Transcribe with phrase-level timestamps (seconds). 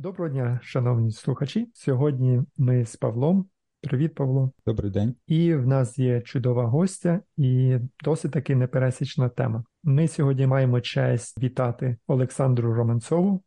[0.00, 1.68] Доброго дня, шановні слухачі.
[1.74, 3.48] Сьогодні ми з Павлом.
[3.80, 4.52] Привіт, Павло.
[4.66, 5.14] Добрий день.
[5.26, 9.64] І в нас є чудова гостя і досить таки непересічна тема.
[9.84, 13.42] Ми сьогодні маємо честь вітати Олександру Романцову.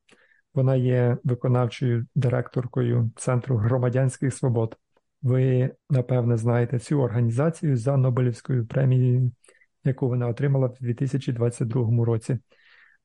[0.54, 4.78] Вона є виконавчою директоркою Центру громадянських свобод.
[5.22, 9.32] Ви, напевне, знаєте цю організацію за Нобелівською премією,
[9.84, 12.40] яку вона отримала в 2022 році.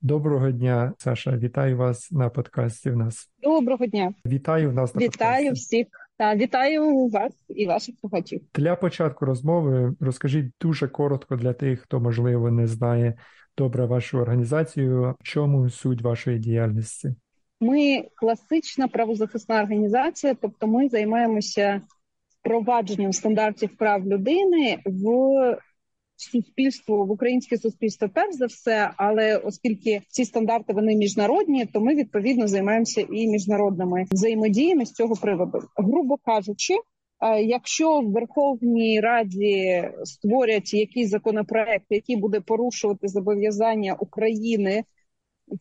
[0.03, 1.37] Доброго дня, Саша.
[1.37, 2.91] Вітаю вас на подкасті.
[2.91, 4.15] В нас доброго дня.
[4.27, 5.65] Вітаю в нас на вітаю подкасті.
[5.65, 5.87] всіх.
[6.19, 8.41] Та вітаю вас і ваших слухачів.
[8.55, 13.15] Для початку розмови розкажіть дуже коротко для тих, хто можливо не знає
[13.59, 15.15] добре вашу організацію.
[15.21, 17.15] В чому суть вашої діяльності?
[17.61, 21.81] Ми класична правозахисна організація, тобто ми займаємося
[22.41, 25.59] впровадженням стандартів прав людини в
[26.17, 31.95] суспільство в українське суспільство перш за все, але оскільки ці стандарти вони міжнародні, то ми
[31.95, 36.75] відповідно займаємося і міжнародними взаємодіями з цього приводу, грубо кажучи.
[37.45, 44.85] Якщо в Верховній Раді створять якийсь законопроект, який буде порушувати зобов'язання України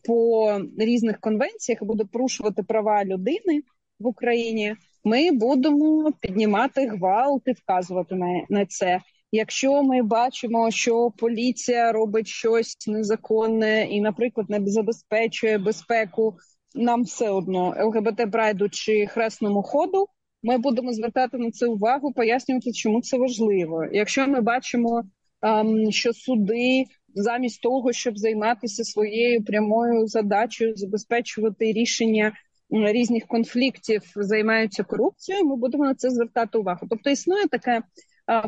[0.04, 3.62] по різних конвенціях, буде порушувати права людини
[3.98, 8.14] в Україні, ми будемо піднімати гвалт і вказувати
[8.48, 9.00] на це.
[9.36, 16.36] Якщо ми бачимо, що поліція робить щось незаконне і, наприклад, не забезпечує безпеку,
[16.74, 20.06] нам все одно ЛГБТ прайду чи хресному ходу,
[20.42, 23.84] ми будемо звертати на це увагу, пояснювати, чому це важливо.
[23.92, 25.02] Якщо ми бачимо,
[25.42, 32.32] ем, що суди замість того, щоб займатися своєю прямою задачею, забезпечувати рішення
[32.70, 36.86] різних конфліктів, займаються корупцією, ми будемо на це звертати увагу.
[36.90, 37.82] Тобто існує таке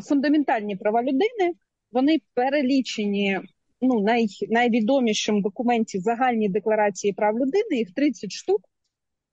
[0.01, 1.53] фундаментальні права людини
[1.91, 3.39] вони перелічені
[3.81, 7.77] ну най, найвідомішим документі загальні декларації прав людини.
[7.77, 8.61] Їх 30 штук,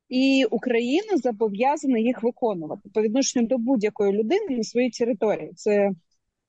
[0.09, 5.53] і Україна зобов'язана їх виконувати по відношенню до будь-якої людини на своїй території.
[5.55, 5.91] Це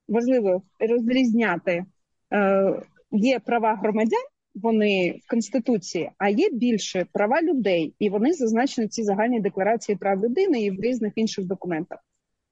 [0.07, 1.85] важливо розрізняти.
[2.33, 2.81] Е,
[3.11, 4.23] Є права громадян,
[4.55, 9.95] вони в конституції, а є більше права людей, і вони зазначені в цій загальній декларації
[9.95, 11.99] прав людини і в різних інших документах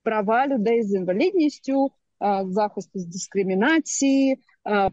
[0.05, 1.91] права людей з інвалідністю,
[2.47, 4.38] захист з дискримінації,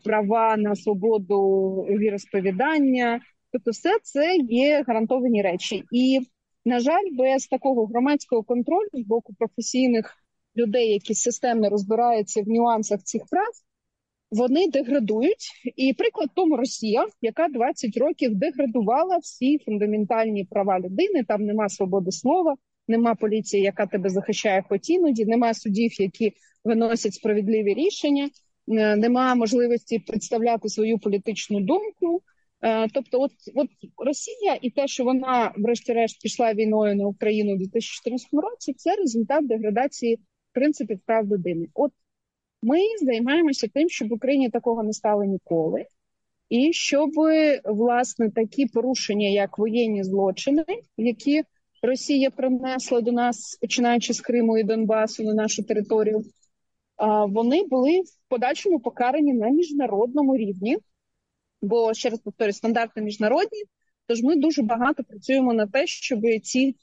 [0.04, 3.20] права на свободу віросповідання.
[3.52, 6.20] Тобто, все це є гарантовані речі, і
[6.64, 10.14] на жаль, без такого громадського контролю з боку професійних
[10.56, 13.52] людей, які системно розбираються в нюансах цих прав.
[14.30, 21.24] Вони деградують, і приклад тому Росія, яка 20 років деградувала всі фундаментальні права людини.
[21.28, 22.56] Там нема свободи слова,
[22.88, 26.32] нема поліції, яка тебе захищає хоч іноді, нема судів, які
[26.64, 28.30] виносять справедливі рішення,
[28.68, 32.22] е, нема можливості представляти свою політичну думку.
[32.62, 37.56] Е, тобто, от от Росія і те, що вона, врешті-решт, пішла війною на Україну у
[37.56, 40.18] 2014 році, це результат деградації
[40.52, 41.66] принципів прав людини.
[41.74, 41.92] От
[42.62, 45.86] ми займаємося тим, щоб в Україні такого не стало ніколи,
[46.48, 47.10] і щоб
[47.64, 50.64] власне такі порушення, як воєнні злочини,
[50.96, 51.42] які
[51.82, 56.22] Росія принесла до нас, починаючи з Криму і Донбасу на нашу територію,
[57.28, 60.78] вони були в подальшому покарані на міжнародному рівні.
[61.62, 63.62] Бо ще раз повторюю, стандарти міжнародні.
[64.06, 66.76] Тож ми дуже багато працюємо на те, щоб ці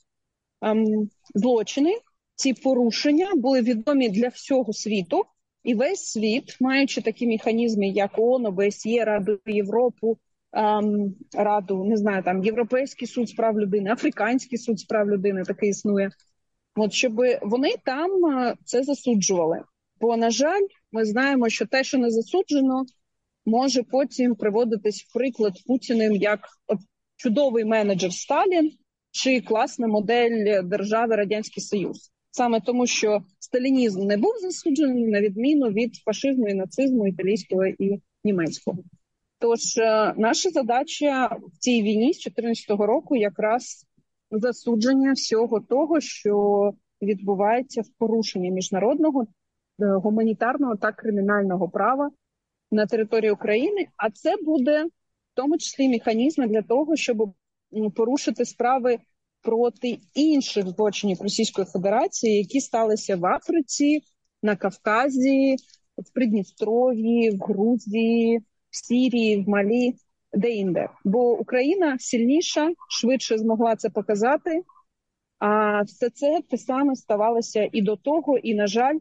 [0.62, 1.94] ем, злочини,
[2.36, 5.24] ці порушення були відомі для всього світу,
[5.64, 10.18] і весь світ, маючи такі механізми, як ООН, ОБСЄ, Раду Європу,
[10.54, 15.44] ем, раду, не знаю, там Європейський суд з прав людини, Африканський суд з прав людини
[15.44, 16.12] такий існує.
[16.76, 19.64] От щоб вони там е, це засуджували.
[20.02, 22.86] Бо, на жаль, ми знаємо, що те, що не засуджено,
[23.46, 26.40] може потім приводитись в приклад Путіним як
[27.16, 28.72] чудовий менеджер Сталін
[29.12, 32.12] чи класна модель держави Радянський Союз.
[32.32, 38.02] Саме тому, що сталінізм не був засуджений на відміну від фашизму і нацизму італійського і
[38.24, 38.78] німецького.
[39.40, 43.86] Тож е, наша задача в цій війні з 2014 року якраз
[44.32, 46.72] засудження всього того, що
[47.02, 49.26] відбувається в порушенні міжнародного е,
[49.86, 52.12] гуманітарного та кримінального права
[52.72, 53.88] на території України.
[53.98, 54.90] А це буде в
[55.34, 57.34] тому числі механізми для того, щоб
[57.96, 59.00] порушити справи
[59.42, 64.02] проти інших злочинів Російської Федерації, які сталися в Африці,
[64.44, 65.56] на Кавказі,
[65.98, 69.94] в Придністров'ї, в Грузії в Сірії, в Малі,
[70.34, 70.90] де-інде.
[71.06, 74.64] Бо Україна сильніша, швидше змогла це показати.
[75.40, 78.98] А все це те саме ставалося і до того, і на жаль,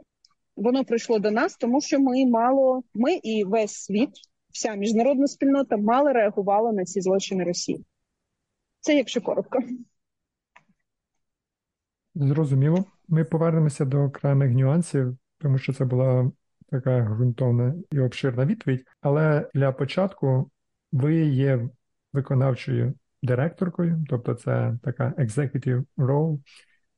[0.57, 4.11] воно прийшло до нас, тому що ми мало, ми і весь світ,
[4.53, 7.85] вся міжнародна спільнота мало реагувала на ці злочини Росії.
[8.81, 9.59] Це якщо коротко.
[12.15, 12.85] Зрозуміло.
[13.09, 16.33] Ми повернемося до окремих нюансів, тому що це була
[16.71, 18.85] така ґрунтовна і обширна відповідь.
[19.01, 20.51] Але для початку
[20.93, 21.69] ви є
[22.13, 26.39] виконавчою директоркою, тобто це така executive role,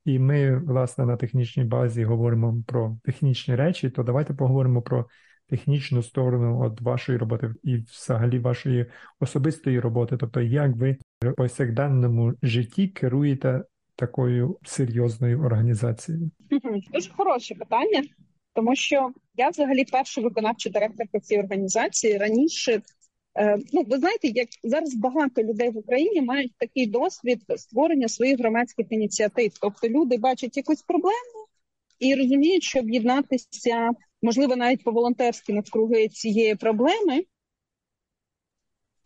[0.05, 5.06] і ми, власне, на технічній базі говоримо про технічні речі, то давайте поговоримо про
[5.49, 8.87] технічну сторону от вашої роботи і взагалі вашої
[9.20, 13.64] особистої роботи, тобто як ви в повсякденному житті керуєте
[13.96, 16.31] такою серйозною організацією?
[16.93, 18.02] Дуже хороше питання,
[18.55, 22.82] тому що я взагалі перша виконавча директорка цієї організації раніше.
[23.38, 28.38] Е, ну, ви знаєте, як зараз багато людей в Україні мають такий досвід створення своїх
[28.38, 29.52] громадських ініціатив.
[29.61, 31.47] Тобто люди бачать якусь проблему
[31.99, 33.91] і розуміють, що об'єднатися,
[34.23, 37.25] можливо, навіть по волонтерськи навкруги цієї проблеми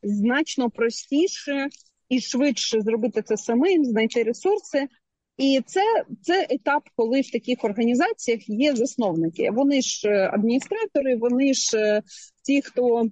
[0.04, 1.68] значно простіше
[2.08, 4.88] і швидше зробити це самим, знайти ресурси.
[5.36, 9.50] І це це етап, коли в таких організаціях є засновники.
[9.50, 12.02] Вони ж е, адміністратори, вони ж е,
[12.44, 13.08] ті, хто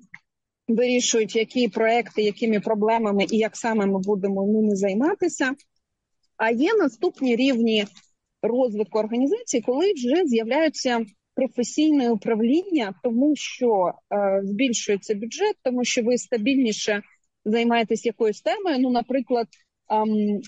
[0.69, 5.55] вирішують, які проекти, якими проблемами і як саме ми будемо ними займатися.
[6.37, 7.85] А є наступні рівні
[8.43, 11.05] розвитку організації, коли вже з'являються
[11.35, 17.03] професійне управління, тому що е, збільшується бюджет, тому що ви стабільніше
[17.45, 18.79] займаєтесь якоюсь темою.
[18.79, 19.47] Ну, наприклад,
[19.89, 20.41] um,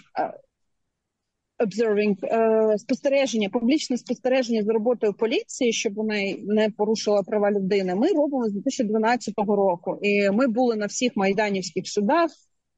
[1.66, 6.14] observing, uh, спостереження, публічне спостереження за роботою поліції, щоб вона
[6.46, 7.94] не порушила права людини.
[7.94, 12.30] Ми робимо з 2012 року, і ми були на всіх майданівських судах.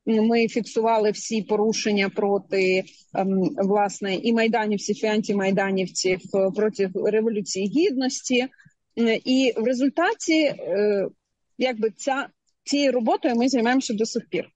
[0.06, 2.84] Ми фіксували всі порушення проти
[3.14, 8.46] ем, власне і майданівців, і антимайданівців е, проти революції гідності,
[9.24, 11.08] і в результаті, е,
[11.58, 12.28] якби ця
[12.64, 14.50] цією роботою ми займаємося до сих пір.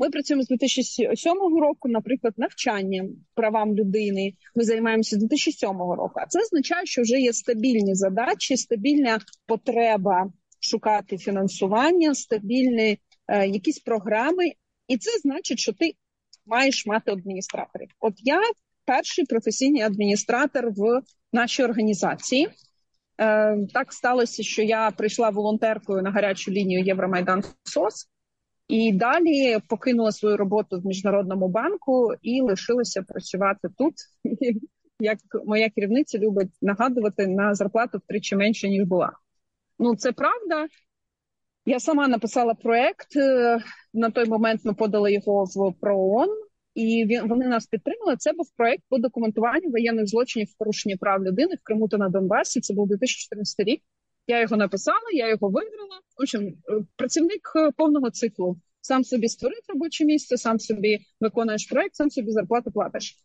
[0.00, 4.32] Ми працюємо з 2007 року, наприклад, навчанням правам людини.
[4.54, 6.12] Ми займаємося з 2007 року.
[6.14, 12.98] А це означає, що вже є стабільні задачі, стабільна потреба шукати фінансування, стабільні
[13.28, 14.44] е, якісь програми,
[14.88, 15.94] і це значить, що ти
[16.46, 17.88] маєш мати адміністраторів.
[18.00, 18.40] От я
[18.84, 21.00] перший професійний адміністратор в
[21.32, 22.48] нашій організації.
[23.18, 28.08] Е, так сталося, що я прийшла волонтеркою на гарячу лінію Євромайдан СОС
[28.70, 33.94] і далі покинула свою роботу в міжнародному банку і лишилася працювати тут.
[35.00, 39.12] Як моя керівниця любить нагадувати на зарплату втричі менше ніж була.
[39.78, 40.66] Ну це правда.
[41.66, 43.58] Я сама написала проект е,
[43.94, 44.60] на той момент.
[44.64, 46.28] Ми подали його в ПРООН,
[46.74, 48.16] і він вони нас підтримали.
[48.16, 52.08] Це був проект по документуванню воєнних злочинів в порушенні прав людини в Криму та на
[52.08, 52.60] Донбасі.
[52.60, 53.82] Це був 2014 рік.
[54.30, 56.00] Я його написала, я його виграла.
[56.18, 56.52] В общем, е,
[56.96, 62.30] працівник е, повного циклу сам собі створив робоче місце, сам собі виконуєш проект, сам собі
[62.30, 63.16] зарплату платиш.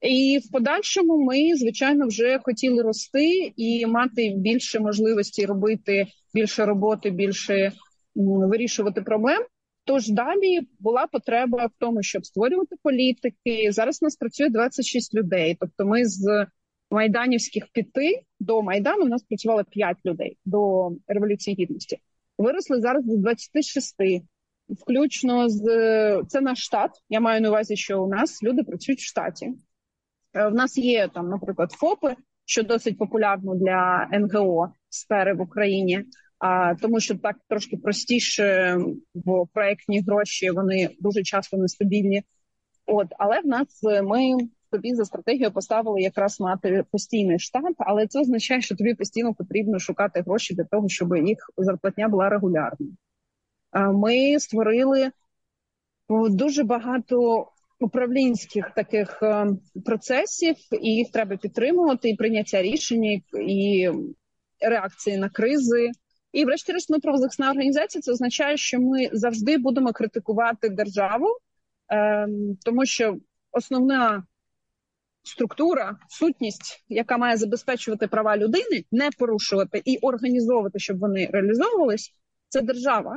[0.00, 7.10] І в подальшому ми, звичайно, вже хотіли рости і мати більше можливості робити більше роботи,
[7.10, 7.72] більше
[8.14, 9.42] вирішувати проблем.
[9.84, 13.68] Тож далі була потреба в тому, щоб створювати політики.
[13.72, 15.56] Зараз у нас працює 26 людей.
[15.60, 16.46] Тобто, ми з
[16.92, 21.98] майданівських п'яти до майдану у нас працювало 5 людей до революції гідності.
[22.38, 23.94] Виросли зараз до 26.
[24.68, 25.64] Включно з
[26.28, 26.90] це наш штат.
[27.08, 29.52] Я маю на увазі, що у нас люди працюють в штаті.
[30.34, 36.04] Е, в нас є там, наприклад, ФОПи, що досить популярно для НГО сфери в Україні
[36.42, 38.76] а тому, що так трошки простіше,
[39.14, 42.22] бо проектні гроші вони дуже часто нестабільні.
[42.86, 44.36] От, але в нас е, ми
[44.72, 49.78] тобі за стратегію поставили якраз мати постійний штат, але це означає, що тобі постійно потрібно
[49.78, 52.92] шукати гроші для того, щоб їх зарплатня була регулярною.
[53.92, 55.10] Ми створили
[56.30, 57.46] дуже багато
[57.80, 59.46] управлінських таких е,
[59.84, 63.04] процесів, і їх треба підтримувати, і прийняття рішень,
[63.48, 63.90] і
[64.60, 65.90] реакції на кризи.
[66.32, 68.02] І, врешті-решт, ми правозахисна організація.
[68.02, 71.26] Це означає, що ми завжди будемо критикувати державу,
[71.92, 72.28] е,
[72.64, 73.16] тому що
[73.52, 74.24] основна
[75.22, 82.14] структура, сутність, яка має забезпечувати права людини, не порушувати і організовувати, щоб вони реалізовувались,
[82.48, 83.16] це держава.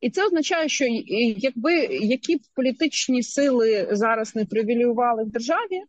[0.00, 0.84] І це означає, що
[1.36, 5.84] якби які б політичні сили зараз не привілювали в державі, е,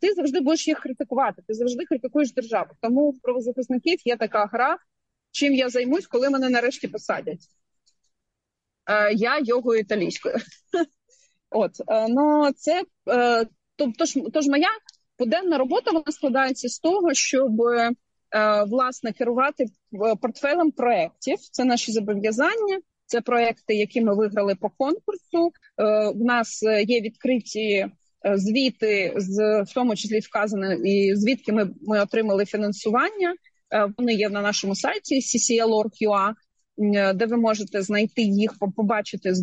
[0.00, 1.42] ти завжди будеш їх критикувати.
[1.48, 2.70] Ти завжди критикуєш державу.
[2.80, 4.78] Тому в правозахисників є така гра
[5.34, 7.48] чим я займусь, коли мене нарешті посадять.
[8.86, 10.36] Е, Я йогою італійською.
[11.50, 12.82] От, е, ну це
[13.80, 13.92] е,
[14.32, 14.68] тож, моя
[15.18, 17.90] буденна робота вона складається з того, щоб е,
[18.66, 19.66] власне керувати
[20.20, 21.38] портфелем проєктів.
[21.38, 22.80] Це наші зобов'язання.
[23.06, 25.52] Це проекти, які ми виграли по конкурсу.
[25.78, 27.86] Е, в нас є відкриті
[28.34, 33.34] звіти, з в тому числі вказано, і звідки ми ми отримали фінансування.
[33.98, 36.34] Вони є на нашому сайті ccl.org.ua,
[37.14, 39.40] де ви можете знайти їх, побачити з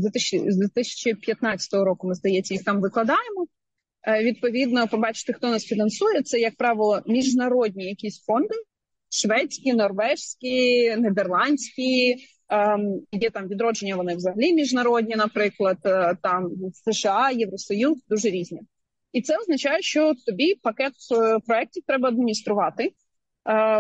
[0.58, 2.08] 2015 року.
[2.08, 3.48] Ми здається, їх там викладаємо.
[4.22, 6.22] Відповідно, побачити, хто нас фінансує.
[6.22, 8.56] Це, як правило, міжнародні якісь фонди:
[9.10, 12.16] шведські, норвежські, нідерландські.
[12.52, 18.62] Ем, є там відродження, вони взагалі міжнародні, наприклад, е, там США, Євросоюз, дуже різні.
[19.14, 22.84] І це означає, що тобі пакет е, проєктів треба адмініструвати.
[22.84, 22.92] Е,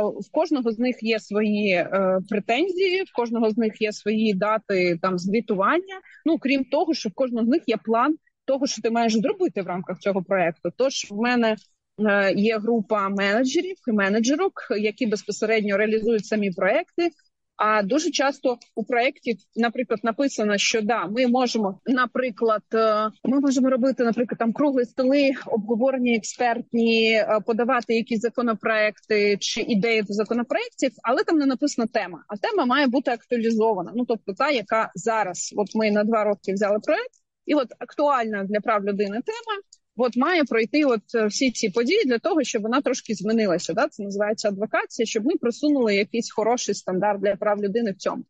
[0.01, 1.87] в кожного з них є свої
[2.29, 6.01] претензії, в кожного з них є свої дати там звітування.
[6.25, 8.15] Ну крім того, що в кожного з них є план
[8.51, 10.69] того, що ти маєш зробити в рамках цього проекту.
[10.77, 11.55] Тож в мене
[12.35, 17.09] є група менеджерів і менеджерок, які безпосередньо реалізують самі проекти.
[17.55, 23.69] А дуже часто у проєкті, наприклад, написано, що да, ми можемо, наприклад, е, ми можемо
[23.69, 30.91] робити, наприклад, там круглі столи, обговорення експертні, е, подавати якісь законопроекти чи ідеї до законопроектів,
[31.03, 32.23] але там не написана тема.
[32.27, 33.91] А тема має бути актуалізована.
[33.95, 38.43] Ну тобто, та яка зараз, от ми на два роки взяли проект, і от актуальна
[38.43, 39.61] для прав людини тема
[39.95, 43.73] от має пройти от е, всі ці події для того, щоб вона трошки змінилася.
[43.73, 43.87] Да?
[43.87, 48.23] Це називається адвокація, щоб ми просунули якийсь хороший стандарт для прав людини в цьому.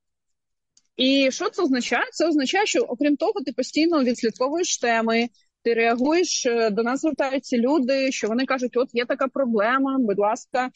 [0.97, 2.05] І що це означає?
[2.11, 5.27] Це означає, що окрім того, ти постійно відслідковуєш теми,
[5.63, 10.19] ти реагуєш е, до нас, звертаються люди, що вони кажуть: от є така проблема, будь
[10.19, 10.69] ласка,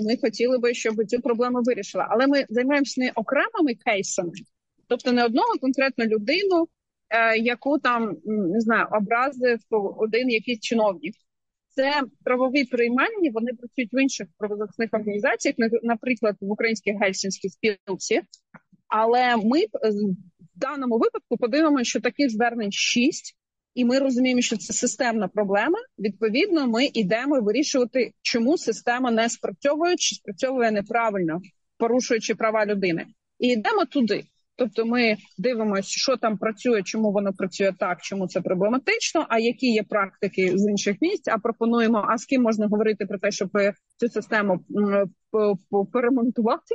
[0.00, 2.08] ми хотіли би, щоб цю проблему вирішила.
[2.10, 4.32] Але ми займаємося не окремими кейсами,
[4.88, 6.68] тобто не одного конкретну людину,
[7.42, 9.58] яку там не знаю, образив
[9.96, 11.14] один якийсь чиновник.
[11.68, 18.22] Це правові приймальні, вони працюють в інших правозахисних організаціях, наприклад, в українській гельсінській спілці.
[18.88, 19.66] Але ми е,
[20.40, 23.36] в даному випадку подивимося, що таких звернень шість,
[23.74, 25.78] і ми розуміємо, що це системна проблема.
[25.98, 31.40] Відповідно, ми йдемо вирішувати, чому система не спрацьовує чи спрацьовує неправильно,
[31.76, 33.06] порушуючи права людини,
[33.38, 34.24] і йдемо туди.
[34.58, 39.26] Тобто ми дивимося, що там працює, чому воно працює так, чому це проблематично.
[39.28, 41.28] А які є практики з інших місць?
[41.28, 43.50] А пропонуємо, а з ким можна говорити про те, щоб
[43.96, 44.60] цю систему
[45.92, 46.74] перемонтувати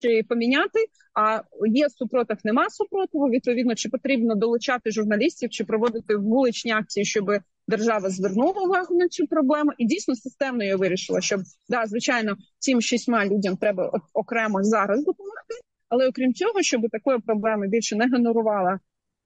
[0.00, 0.78] чи поміняти?
[1.14, 3.24] А є супротив, нема супротиву.
[3.24, 7.24] Відповідно, чи потрібно долучати журналістів, чи проводити вуличні акції, щоб
[7.68, 12.80] держава звернула увагу на цю проблему, і дійсно системно її вирішила, щоб да, звичайно, цим
[12.80, 15.54] шістьма людям треба окремо зараз допомогти.
[15.92, 18.78] Але окрім цього, щоб такої проблеми більше не генерувала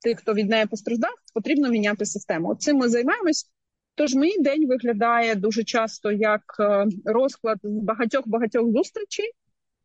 [0.03, 2.49] тих, хто від неї постраждав, потрібно міняти систему.
[2.51, 3.51] От цим ми займаємось.
[3.95, 9.31] Тож мій день виглядає дуже часто як е, розклад з багатьох багатьох зустрічей,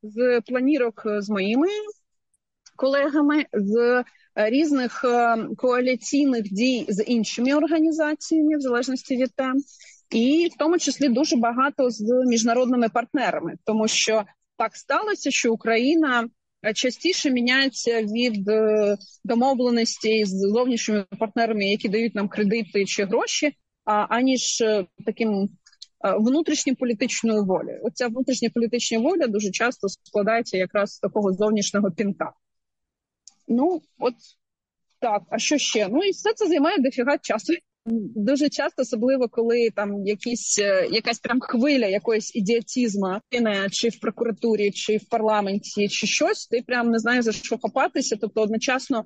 [0.03, 1.67] з планірок з моїми
[2.75, 4.03] колегами, з
[4.35, 9.55] різних е, коаліційних дій з іншими організаціями, в залежності від тем,
[10.09, 14.23] і в тому числі дуже багато з міжнародними партнерами, тому що
[14.57, 16.29] так сталося, що Україна
[16.75, 23.51] частіше міняється від е, домовленості з зовнішніми партнерами, які дають нам кредити чи гроші,
[23.85, 25.49] аніж е, таким
[26.03, 27.79] внутрішньою політичною волею.
[27.83, 32.33] Оця внутрішня політична воля дуже часто складається якраз з такого зовнішнього пінка.
[33.47, 34.13] Ну, от
[34.99, 35.87] так, а що ще?
[35.87, 37.53] Ну і все це займає дофіга часу.
[37.85, 43.19] Дуже часто, особливо коли там якісь е, якась прям хвиля якоїсь ідіотізму,
[43.71, 48.17] чи в прокуратурі, чи в парламенті, чи щось, ти прям не знаєш за що хапатися.
[48.21, 49.05] Тобто одночасно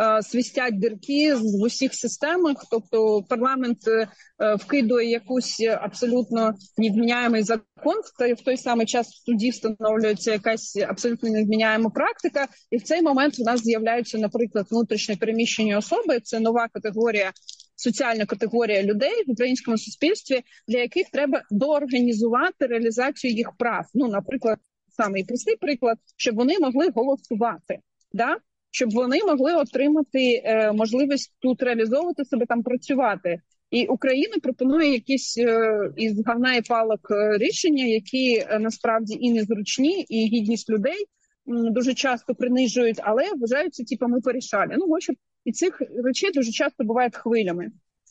[0.00, 2.56] е, свистять дирки в усіх системах.
[2.70, 4.08] Тобто парламент е,
[4.54, 7.94] вкидує якусь абсолютно невміняємий закон,
[8.38, 13.38] в той самий час в суді встановлюється якась абсолютно невміняєма практика, і в цей момент
[13.38, 16.20] у нас з'являються, наприклад, внутрішньо переміщені особи.
[16.20, 17.32] Це нова категорія
[17.76, 23.84] соціальна категорія людей в українському суспільстві, для яких треба доорганізувати реалізацію їх прав.
[23.94, 27.78] Ну, наприклад, самий простий приклад, щоб вони могли голосувати,
[28.12, 28.36] да
[28.70, 33.40] щоб вони могли отримати е, можливість тут реалізовувати себе там працювати.
[33.70, 39.32] І Україна пропонує якісь е, із говна і палок е, рішення, які е, насправді і
[39.32, 41.06] незручні, і гідність людей
[41.46, 44.76] дуже часто принижують, але вважаються, типу, ми порішали.
[44.78, 47.70] Ну, общем, і цих речей дуже часто бувають хвилями.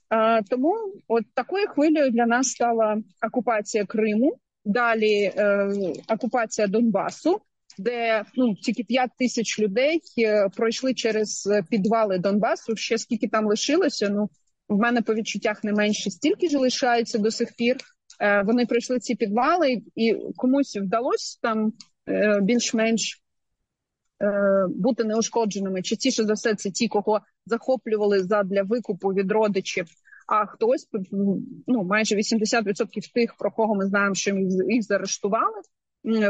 [0.10, 0.76] А, Тому
[1.08, 2.98] от такою хвилею для нас стала
[3.28, 5.70] окупація Криму, далі е,
[6.08, 7.42] окупація Донбасу,
[7.78, 12.76] де ну тільки 5 тисяч людей е, пройшли через підвали Донбасу.
[12.76, 14.10] Ще скільки там лишилося.
[14.10, 14.30] Ну
[14.70, 17.78] в мене по відчуттях не менше стільки ж лишається до сих пір.
[18.22, 21.74] Е, Вони пройшли ці підвали, і комусь вдалося там
[22.10, 23.23] е, більш-менш Е,
[24.70, 25.82] бути неушкодженими.
[25.82, 29.86] Частіше за все, це ті, кого захоплювали задля викупу від родичів.
[30.28, 30.88] А хтось
[31.68, 34.36] ну майже 80% тих, про кого ми знаємо, що
[34.70, 35.62] їх заарештували,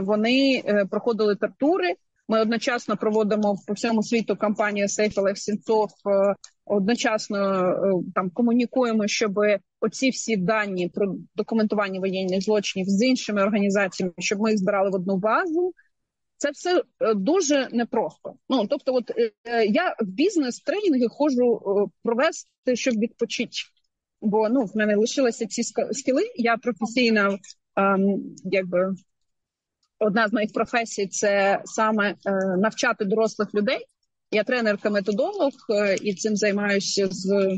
[0.01, 1.93] вони е, проходили тортури.
[2.27, 4.87] Ми одночасно проводимо по всьому світу кампанію
[5.17, 5.89] Олег Сінцов.
[5.89, 6.35] Е,
[6.65, 9.39] одночасно е, там комунікуємо, щоб
[9.81, 14.95] оці всі дані про документування воєнних злочинів з іншими організаціями, щоб ми їх збирали в
[14.95, 15.73] одну базу.
[16.43, 16.83] Це все
[17.15, 18.33] дуже непросто.
[18.49, 19.11] Ну тобто, от
[19.69, 21.61] я в бізнес-тренінги ходжу
[22.03, 23.51] провести, щоб відпочити.
[24.21, 26.21] Бо ну в мене лишилися ці скіли.
[26.35, 27.39] Я професійна,
[27.75, 28.93] ем, якби
[29.99, 32.15] одна з моїх професій це саме е,
[32.57, 33.85] навчати дорослих людей.
[34.31, 37.49] Я тренерка-методолог е, і цим займаюся з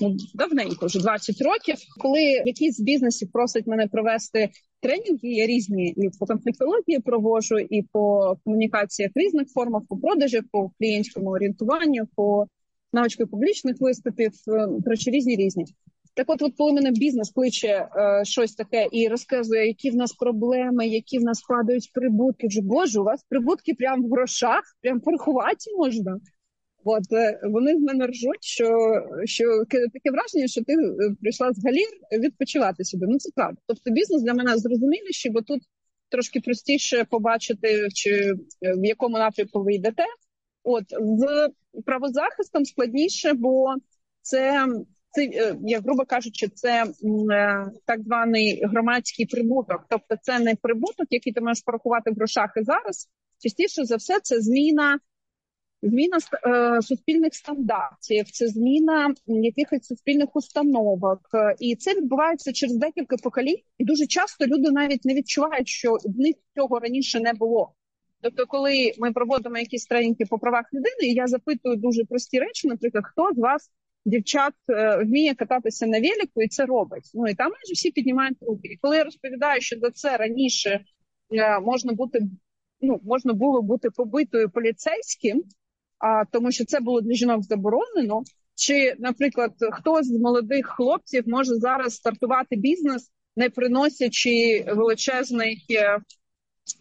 [0.00, 1.76] ну давненько, вже 20 років.
[2.00, 4.50] Коли якийсь з бізнесів просить мене провести
[4.82, 10.70] тренінги, я різні і по конфліктології провожу, і по комунікаціях різних формах, по продажі, по
[10.78, 12.46] клієнтському орієнтуванню, по
[12.92, 15.64] навички публічних виступів, е, коротше, різні різні.
[16.14, 20.12] Так, от, от коли мене бізнес кличе е, щось таке і розказує, які в нас
[20.12, 22.46] проблеми, які в нас падають прибутки.
[22.46, 26.18] Вже боже, у вас прибутки прямо в грошах, прям порахувати можна.
[26.84, 28.92] От е, вони з мене ржуть, що
[29.24, 31.88] що таке враження, що ти е, прийшла з галір
[32.22, 33.06] відпочивати сюди.
[33.08, 33.60] Ну це правда.
[33.66, 35.62] Тобто бізнес для мене зрозуміліший, бо тут
[36.08, 40.04] трошки простіше побачити, чи е, в якому напрямку ви йдете.
[40.64, 41.48] От з
[41.86, 43.74] правозахистом складніше, бо
[44.22, 44.66] це
[45.10, 46.86] це е, я грубо кажучи, це
[47.86, 49.84] так званий громадський прибуток.
[49.88, 53.08] Тобто, це не прибуток, який ти можеш порахувати в грошах і зараз.
[53.38, 54.98] Частіше за все, це зміна.
[55.82, 61.20] Зміна е, суспільних стандартів, це зміна якихось суспільних установок,
[61.58, 63.58] і це відбувається через декілька поколінь.
[63.78, 67.74] І дуже часто люди навіть не відчувають, що в них цього раніше не було.
[68.22, 73.04] Тобто, коли ми проводимо якісь тренінги по правах людини, я запитую дуже прості речі, наприклад,
[73.06, 73.70] хто з вас
[74.04, 77.10] дівчат е, вміє кататися на велику і це робить.
[77.14, 78.68] Ну і там майже всі піднімають руки.
[78.68, 80.80] І коли я розповідаю, що за це раніше
[81.34, 82.20] е, можна бути,
[82.80, 85.42] ну можна було бути побитою поліцейським,
[86.02, 88.22] а тому, що це було для жінок заборонено.
[88.54, 95.98] Чи, наприклад, хтось з молодих хлопців може зараз стартувати бізнес, не приносячи величезний е,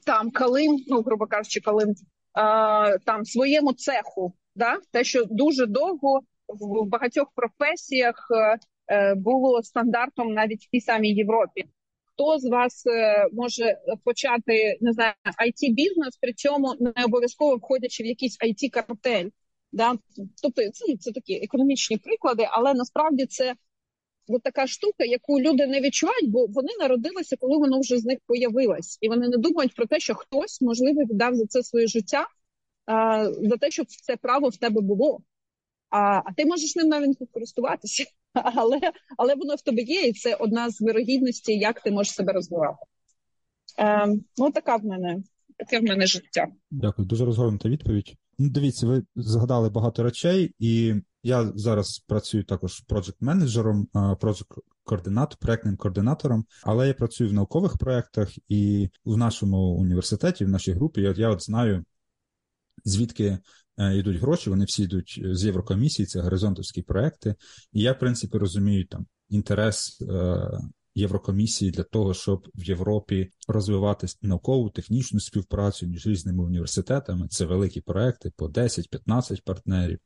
[0.05, 1.93] там калим, ну грубо кажучи, калим
[2.33, 8.57] а, там своєму цеху, да те, що дуже довго в багатьох професіях е,
[8.95, 11.65] е, було стандартом навіть в тій самій Європі.
[12.13, 18.03] Хто з вас е, може почати не знаю it бізнес, при цьому не обов'язково входячи
[18.03, 19.29] в якийсь it картель
[19.71, 19.97] Да?
[20.41, 23.55] Тобто це це такі економічні приклади, але насправді це
[24.27, 28.17] от така штука, яку люди не відчувають, бо вони народилися, коли воно вже з них
[28.25, 32.27] появилось, і вони не думають про те, що хтось можливо віддав за це своє життя,
[33.41, 35.19] за те, щоб це право в тебе було.
[35.89, 38.79] А а ти можеш ним навіть користуватися, але
[39.17, 42.85] але воно в тебе є, і це одна з вирогідностей, як ти можеш себе розвивати.
[43.79, 45.23] Е, Ну, така в мене
[45.57, 46.47] таке в мене життя.
[46.71, 48.15] Дякую, дуже розгорнута відповідь.
[48.37, 53.87] Ну, Дивіться, ви згадали багато речей, і я зараз працюю також проджект-менеджером,
[54.19, 60.71] проджект-координатором, проектним координатором, але я працюю в наукових проєктах і в нашому університеті, в нашій
[60.71, 61.83] групі, я, я от знаю,
[62.85, 63.37] звідки
[63.89, 67.35] йдуть гроші, вони всі йдуть з Єврокомісії, це горизонтовські проекти.
[67.73, 70.59] І я, в принципі, розумію там інтерес е,
[70.95, 77.27] Єврокомісії для того, щоб в Європі розвивати наукову технічну співпрацю між різними університетами.
[77.27, 79.99] Це великі проекти по 10-15 партнерів,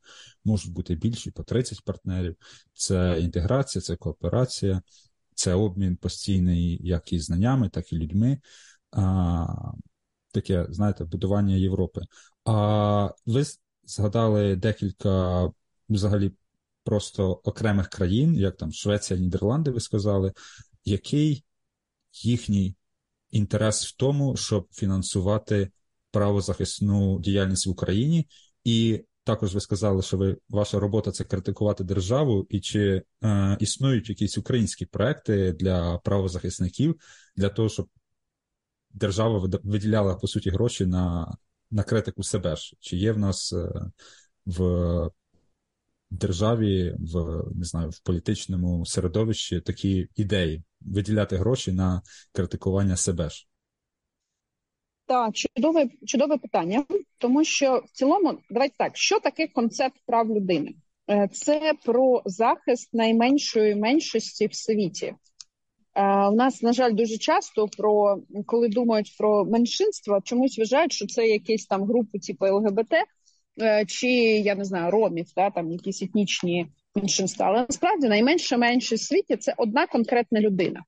[0.43, 2.35] можуть бути більші по 30 партнерів.
[2.73, 4.81] Це інтеграція, це кооперація,
[5.35, 8.39] це обмін постійний як і знаннями, так і людьми.
[10.31, 12.01] Таке, знаєте, будування Європи.
[12.45, 13.43] А ви
[13.85, 15.51] згадали декілька
[15.89, 16.31] взагалі
[16.83, 20.33] просто окремих країн, як там Швеція, Нідерланди, ви сказали,
[20.85, 21.45] який
[22.13, 22.75] їхній
[23.31, 25.71] інтерес в тому, щоб фінансувати
[26.11, 28.27] правозахисну діяльність в Україні,
[28.63, 34.09] і також ви сказали, що ви ваша робота це критикувати державу, і чи е, існують
[34.09, 36.95] якісь українські проекти для правозахисників
[37.35, 37.87] для того, щоб
[38.91, 41.35] держава виділяла по суті гроші на
[41.71, 42.75] на критику себе ж.
[42.79, 43.69] Чи є в нас е,
[44.45, 45.09] в
[46.09, 52.01] державі, в не знаю, в політичному середовищі такі ідеї виділяти гроші на
[52.31, 53.47] критикування себе ж?
[55.05, 56.85] Так, чудове чудове питання,
[57.17, 60.75] тому що в цілому, давайте так, що таке концепт прав людини?
[61.09, 65.15] Е, це про захист найменшої меншості в світі.
[65.97, 71.27] У нас на жаль дуже часто про коли думають про меншинства, чомусь вважають, що це
[71.27, 72.93] якісь там групи, типу ЛГБТ,
[73.61, 79.03] е, чи я не знаю, ромів, да, там якісь етнічні меншинства, але насправді найменша меншість
[79.03, 80.83] в світі це одна конкретна людина.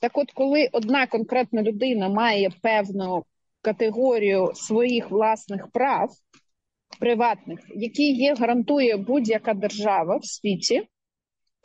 [0.00, 3.24] Так, от, коли одна конкретна людина має певну
[3.62, 6.10] категорію своїх власних прав
[7.00, 10.82] приватних, які є гарантує будь-яка держава в світі,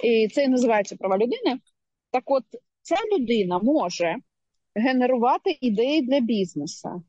[0.04, 1.60] і це і називається права людини.
[2.12, 2.44] Так, от
[2.86, 4.16] ця людина може
[4.76, 7.04] генерувати ідеї для бізнесу,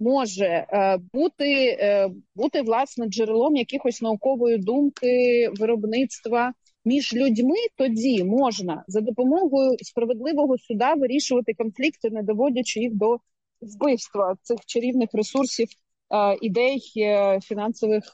[0.00, 6.52] може е, бути е, бути власне джерелом якихось наукової думки, виробництва
[6.84, 7.56] між людьми.
[7.76, 13.16] Тоді можна за допомогою справедливого суда вирішувати конфлікти, не доводячи їх до
[13.60, 15.68] вбивства цих чарівних ресурсів.
[16.14, 16.80] Е, ідей
[17.42, 18.04] фінансових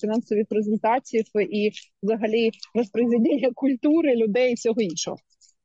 [0.00, 1.70] фінансових результатів і,
[2.02, 5.16] взагалі, розпределення культури людей і всього іншого.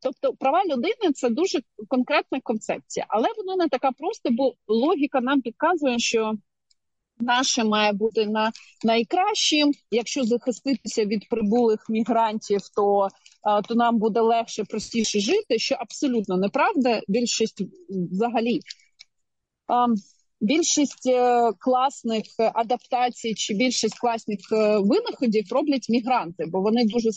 [0.02, 5.42] Тобто права людини це дуже конкретна концепція, але вона не така просто, бо логіка нам
[5.42, 6.34] підказує, що
[7.20, 8.52] наше має бути на
[8.84, 9.72] найкращим.
[9.92, 13.08] Якщо захиститися від прибулих мігрантів, то
[13.68, 17.02] то нам буде легше, простіше жити, що абсолютно неправда.
[17.08, 18.60] Більшість взагалі
[20.42, 22.24] більшість е, класних
[22.54, 27.10] адаптацій чи більшість класних е, винаходів роблять мігранти, бо вони дуже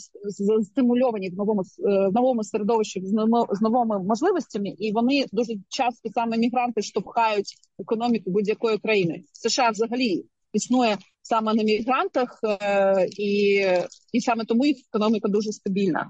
[0.63, 3.03] стимульовані в новому е, в новому середовищі
[3.51, 9.23] з новими можливостями, і вони дуже часто саме мігранти штовхають економіку будь-якої країни.
[9.33, 12.41] США взагалі існує саме на мігрантах,
[13.19, 13.63] і
[14.13, 16.09] і саме тому їх економіка дуже стабільна.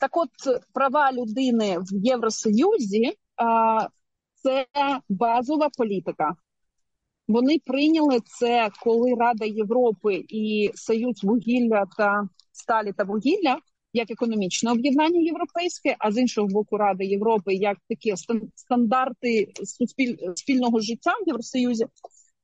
[0.00, 3.12] Так, от права людини в Євросоюзі
[4.46, 4.66] це
[5.08, 6.36] базова політика.
[7.28, 13.58] Вони прийняли це, коли Рада Європи і Союз вугілля та сталі та вугілля
[13.92, 18.14] як економічне об'єднання європейське, а з іншого боку, Ради Європи як такі
[18.54, 19.52] стандарти
[20.34, 21.86] спільного життя в Євросоюзі.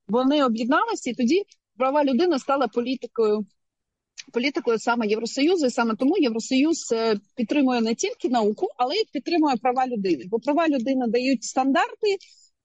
[0.09, 1.43] Вони об'єдналися, і тоді
[1.77, 3.47] права людини стала політикою
[4.33, 9.57] політикою саме Євросоюзу, і саме тому Євросоюз е, підтримує не тільки науку, але й підтримує
[9.57, 10.25] права людини.
[10.31, 12.17] Бо права людини дають стандарти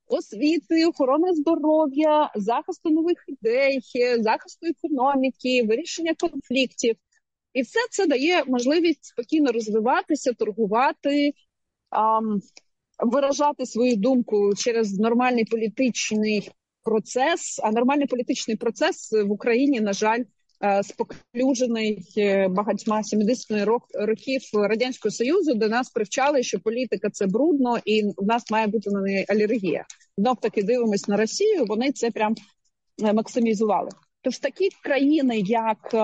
[0.08, 3.82] освіти, охорони здоров'я, захисту нових ідей,
[4.20, 6.96] захисту економіки, вирішення конфліктів.
[7.54, 11.34] І все це дає можливість спокійно розвиватися, торгувати,
[11.89, 12.41] ам,
[13.00, 16.52] виражати свою думку через нормальний політичний
[16.84, 17.60] процес.
[17.63, 20.24] А нормальний політичний процес в Україні, на жаль,
[20.84, 28.04] споклюжений е, багатьма 70 років радянського союзу, де нас привчали, що політика це брудно, і
[28.17, 29.86] в нас має бути на неї алергія.
[30.17, 31.65] Знов таки дивимось на Росію.
[31.65, 32.36] Вони це прям
[33.04, 33.89] е, максимізували.
[34.22, 35.96] Тож такі країни, як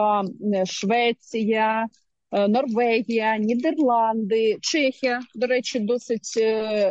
[0.65, 1.87] Швеція,
[2.31, 6.39] Норвегія, Нідерланди, Чехія, до речі, досить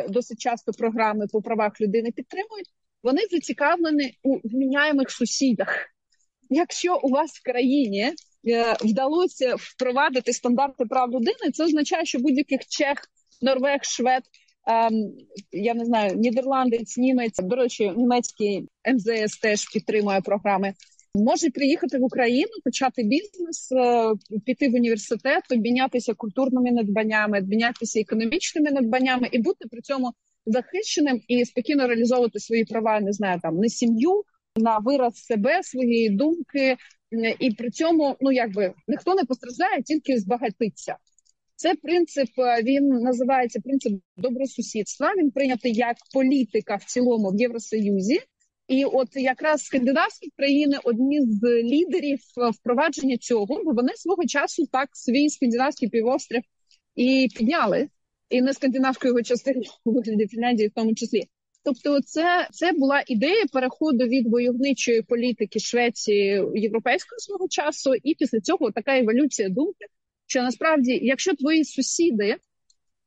[0.09, 2.67] досить часто програми по правах людини підтримують.
[3.03, 5.92] Вони зацікавлені у вміняємих сусідах
[6.53, 8.11] якщо у вас в країні
[8.47, 12.97] е, вдалося впровадити стандарти прав людини, це означає, що будь-яких чех,
[13.41, 14.23] норвег, швед.
[14.67, 14.93] Ем,
[15.51, 20.73] я не знаю, нідерландець, німець, до речі, німецький МЗС теж підтримує програми.
[21.15, 24.13] Може приїхати в Україну, почати бізнес, е,
[24.45, 30.13] піти в університет, обмінятися культурними надбаннями, обмінятися економічними надбаннями і бути при цьому
[30.45, 32.99] захищеним і спокійно реалізовувати свої права.
[32.99, 34.23] Не знаю, там не сім'ю,
[34.55, 36.77] на вираз себе, своєї думки,
[37.39, 40.95] і при цьому ну якби ніхто не постраждає, тільки збагатиться.
[41.55, 42.29] Це принцип.
[42.37, 45.13] Е, він називається принцип добросусідства.
[45.17, 48.19] Він прийнятий як політика в цілому в Євросоюзі.
[48.67, 54.65] І от якраз скандинавські країни одні з лідерів е, впровадження цього, бо вони свого часу
[54.71, 56.41] так свій скандинавський півострів
[56.95, 57.87] і підняли,
[58.29, 61.21] і не скандинавську його частину у вигляді Фінляндії, в тому числі.
[61.63, 68.39] Тобто, це це була ідея переходу від войовничої політики Швеції європейського свого часу, і після
[68.39, 69.85] цього така еволюція думки,
[70.27, 72.37] що насправді, якщо твої сусіди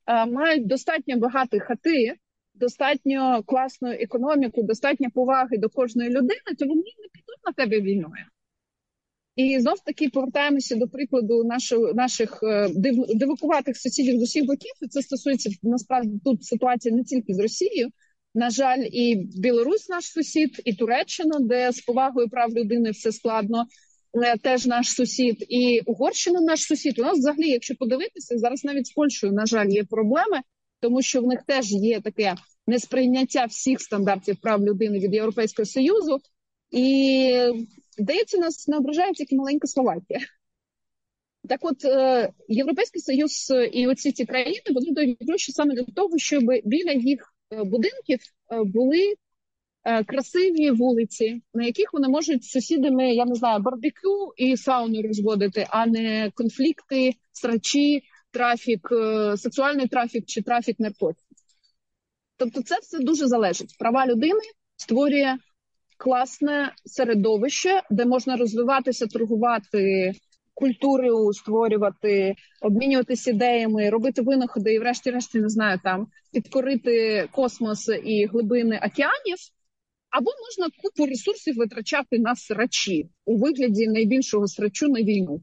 [0.04, 2.14] а, е, мають достатньо багаті хати,
[2.54, 8.24] достатньо класну економіку, достатньо поваги до кожної людини, то вони не підуть на тебе війною.
[9.36, 14.72] І знов таки повертаємося до прикладу наших наших е, див, дивакуватих сусідів з усіх боків.
[14.90, 17.90] Це стосується насправді тут ситуація не тільки з Росією.
[18.36, 23.66] На жаль, і Білорусь наш сусід, і Туреччина, де з повагою прав людини все складно,
[24.24, 26.98] е, теж наш сусід, і Угорщина наш сусід.
[26.98, 30.40] У нас взагалі, якщо подивитися, зараз навіть з Польщею, на жаль, є проблеми,
[30.80, 32.34] тому що в них теж є таке
[32.66, 36.18] несприйняття всіх стандартів прав людини від Європейського союзу,
[36.70, 37.32] і
[37.98, 40.20] здається, нас не ображає тільки маленька Словакія.
[41.48, 46.18] Так, от е, Європейський Союз і оці ці країни вони дають гроші саме для того,
[46.18, 48.20] щоб біля їх Е, будинків
[48.52, 49.14] е, були
[49.84, 55.02] е, красиві вулиці, на яких вони можуть з сусідами, я не знаю, барбекю і сауну
[55.02, 61.26] розводити, а не конфлікти, срачі, трафік, е, сексуальний трафік чи трафік наркотиків.
[62.36, 63.76] Тобто, це все дуже залежить.
[63.78, 64.40] Права людини
[64.76, 65.36] створює
[65.96, 70.12] класне середовище, де можна розвиватися, торгувати
[70.56, 78.76] культуру, створювати, обмінюватися ідеями, робити винаходи і, врешті-решті, не знаю, там підкорити космос і глибини
[78.76, 79.36] океанів.
[80.10, 85.40] Або можна купу ресурсів витрачати на срачі у вигляді найбільшого срачу на війну.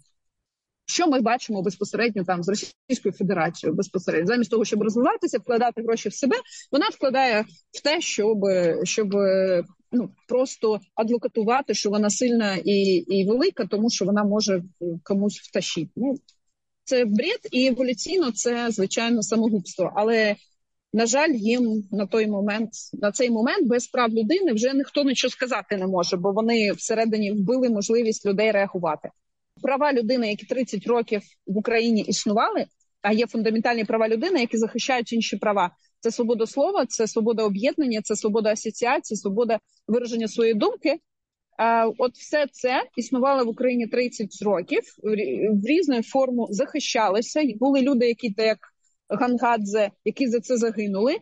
[0.85, 6.09] Що ми бачимо безпосередньо там з Російською Федерацією безпосередньо, замість того, щоб розвиватися, вкладати гроші
[6.09, 6.35] в себе,
[6.71, 8.37] вона вкладає в те, щоб
[8.83, 9.09] щоб
[9.93, 14.63] ну просто адвокатувати, що вона сильна і і велика, тому що вона може
[15.03, 15.91] комусь втащити.
[15.95, 16.15] Ну
[16.83, 19.91] це бред, і еволюційно це звичайно самогубство.
[19.95, 20.35] Але
[20.93, 25.31] на жаль, їм на той момент, на цей момент без прав людини вже ніхто нічого
[25.31, 29.09] сказати не може, бо вони всередині вбили можливість людей реагувати.
[29.61, 32.65] Права людини, які 30 років в Україні існували,
[33.01, 35.71] а є фундаментальні права людини, які захищають інші права.
[36.03, 40.99] Це свобода слова, це свобода об'єднання, це свобода асоціації, свобода вираження своєї думки.
[41.97, 44.81] От все це існувало в Україні 30 років
[45.53, 47.41] в різну форму захищалися.
[47.59, 48.57] Були люди, які так як
[49.19, 51.17] Гангадзе, які за це загинули.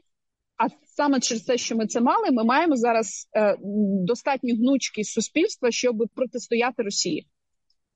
[0.58, 3.58] А саме через те, що ми це мали, ми маємо зараз е,
[4.06, 7.28] достатню гнучкість суспільства, щоб протистояти Росії.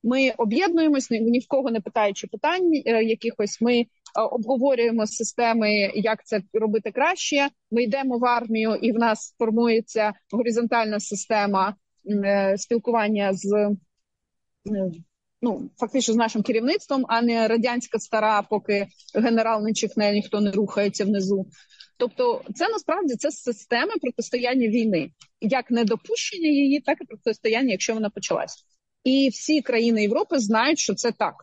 [0.06, 3.62] Ми об'єднуємось, ні в кого не питаючи питань е, якихось.
[3.62, 3.86] Ми е,
[4.32, 7.50] обговорюємо системи, як це робити краще.
[7.72, 11.76] Ми йдемо в армію, і в нас формується горизонтальна система
[12.26, 13.76] е, спілкування з
[15.42, 20.52] ну фактично з нашим керівництвом, а не радянська стара, поки генерал не чихне, ніхто не
[20.52, 21.46] рухається внизу.
[21.98, 25.10] Тобто, це насправді це система протистояння війни,
[25.42, 28.66] як недопущення її, так і протистояння, якщо вона почалась
[29.06, 31.36] і всі країни Європи знають, що це так.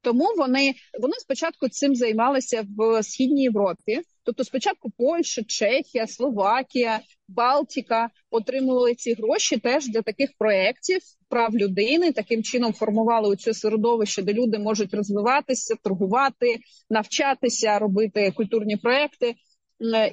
[0.00, 4.00] Тому вони вони спочатку цим займалися в східній Європі.
[4.22, 12.12] Тобто, спочатку Польща, Чехія, Словакія, Балтіка отримували ці гроші теж для таких проєктів прав людини.
[12.12, 16.56] Таким чином формували це середовище, де люди можуть розвиватися, торгувати,
[16.90, 19.34] навчатися, робити культурні проекти,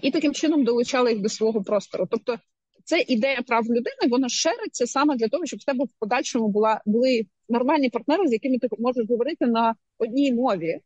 [0.02, 2.08] і таким чином долучали їх до свого простору.
[2.12, 2.38] Тобто,
[2.86, 6.82] це ідея прав людини, вона шериться саме для того, щоб в тебе в подальшому була
[6.86, 10.80] були нормальні партнери, з якими ти можеш говорити на одній мові.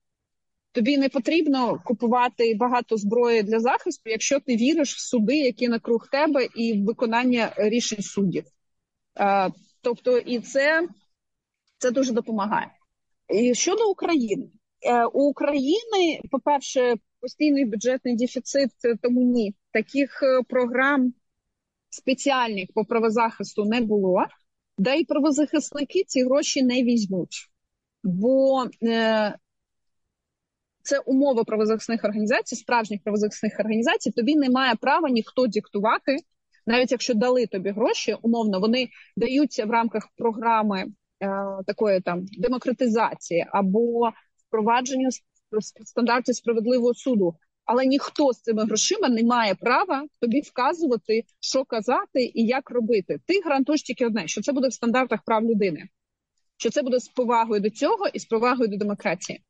[0.71, 6.07] Тобі не потрібно купувати багато зброї для захисту, якщо ти віриш в суди, які навкруг
[6.11, 8.43] тебе, і в виконання рішень суддів.
[9.15, 9.49] А,
[9.81, 10.87] Тобто, і це
[11.77, 12.71] це дуже допомагає.
[13.33, 14.49] І Щодо України,
[14.81, 18.69] е, у України, по-перше, постійний бюджетний дефіцит,
[19.01, 21.13] тому ні таких е, програм
[21.89, 24.25] спеціальних по правозахисту не було,
[24.77, 27.49] да і правозахисники ці гроші не візьмуть,
[28.03, 29.37] бо е,
[30.81, 34.11] це умова правозахисних організацій, справжніх правозахисних організацій.
[34.11, 36.17] Тобі не має права ніхто диктувати,
[36.65, 40.87] навіть якщо дали тобі гроші, умовно вони даються в рамках програми е,
[41.67, 44.11] такої там демократизації або
[44.47, 45.09] впровадження
[45.85, 47.35] стандартів справедливого суду
[47.69, 53.19] але ніхто з цими грошима не має права тобі вказувати, що казати і як робити.
[53.25, 55.89] Ти гарантуєш тільки одне, що це буде в стандартах прав людини,
[56.57, 59.41] що це буде з повагою до цього і з повагою до демократії.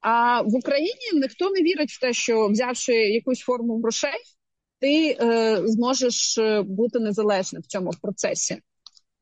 [0.00, 4.20] А в Україні ніхто не вірить в те, що взявши якусь форму грошей,
[4.80, 8.58] ти е, зможеш е, бути незалежним в цьому процесі.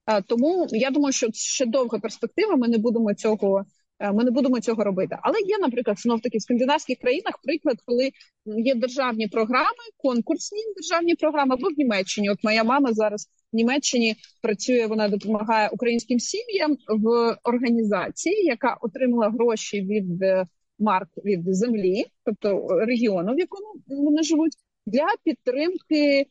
[0.07, 2.57] Е, тому я думаю, що ще довга перспектива.
[2.57, 3.65] Ми не будемо цього
[4.01, 5.17] ми не будемо цього робити.
[5.23, 8.11] Але є, наприклад, знов таки в скандинавських країнах приклад, коли
[8.47, 12.31] є державні програми, конкурсні державні програми або в Німеччині.
[12.31, 14.87] От моя мама зараз в Німеччині працює.
[14.87, 20.47] Вона допомагає українським сім'ям в організації, яка отримала гроші від е,
[20.79, 24.53] марк від землі, тобто регіону, в якому вони живуть,
[24.87, 26.27] для підтримки е,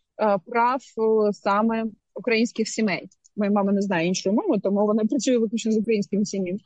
[0.46, 0.80] прав
[1.32, 3.08] саме українських сімей.
[3.36, 6.60] Моя мама не знає іншої мови, тому вона працює виключно з українськими сім'ями.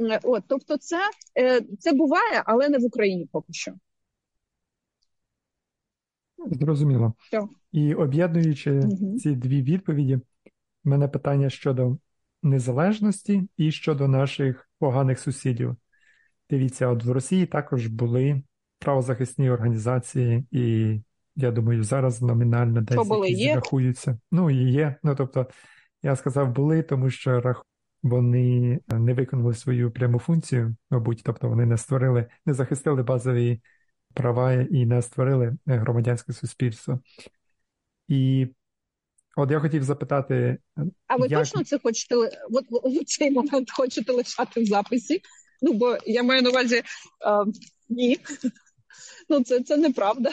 [0.00, 1.00] Е, от, тобто, це
[1.38, 3.72] е, це буває, але не в Україні поки що.
[6.50, 7.12] Зрозуміло.
[7.18, 7.48] Що?
[7.72, 9.18] І об'єднуючи угу.
[9.18, 10.20] ці дві відповіді, в
[10.84, 11.96] мене питання щодо
[12.42, 15.76] незалежності і щодо наших поганих сусідів.
[16.50, 18.42] Дивіться, от в Росії також були
[18.78, 20.96] правозахисні організації, і
[21.36, 24.18] я думаю, зараз номінально десь якісь рахуються.
[24.32, 24.96] Ну і є.
[25.02, 25.46] Ну тобто,
[26.02, 31.66] я сказав, були, тому що рахують вони не виконали свою пряму функцію, мабуть, тобто вони
[31.66, 33.60] не створили, не захистили базові
[34.14, 37.00] права і не створили громадянське суспільство.
[38.08, 38.48] І
[39.38, 40.58] От я хотів запитати.
[41.06, 41.40] А ви як...
[41.40, 42.14] точно це хочете
[42.50, 45.20] от, от цей момент хочете лишати в записі?
[45.62, 46.82] Ну, бо я маю на увазі
[47.26, 47.44] а,
[47.88, 48.18] ні.
[49.28, 50.30] Ну, це це неправда.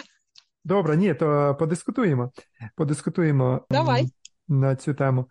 [0.64, 2.32] Добре, ні, то подискутуємо.
[2.76, 4.10] Подискутуємо Давай.
[4.48, 5.26] на цю тему.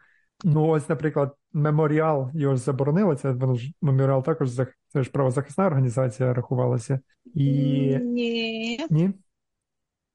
[0.44, 3.16] Ну, ось, наприклад, меморіал його ж заборонили.
[3.16, 4.50] Це воно ж меморіал також
[4.88, 7.00] це ж правозахисна організація рахувалася.
[7.34, 7.50] І...
[7.98, 8.86] Ні.
[8.90, 9.10] Ні?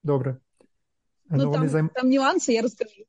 [0.04, 0.36] Добре.
[1.30, 1.90] Ну, ну там, займ...
[1.94, 3.02] там нюанси, я розкажу.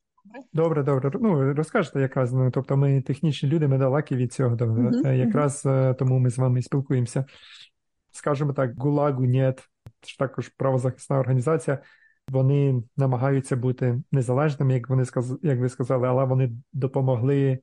[0.52, 1.10] Добре, добре.
[1.20, 2.32] Ну, розкажете якраз.
[2.32, 4.56] Ну, тобто ми технічні люди, ми далекі від цього.
[4.56, 5.12] Uh-huh.
[5.12, 5.94] Якраз uh-huh.
[5.94, 7.24] тому ми з вами спілкуємося.
[8.10, 9.68] Скажімо так, ГУЛАГу НЕТ,
[10.18, 11.78] також правозахисна організація.
[12.28, 15.38] Вони намагаються бути незалежними, як вони сказ...
[15.42, 17.58] як ви сказали, але вони допомогли.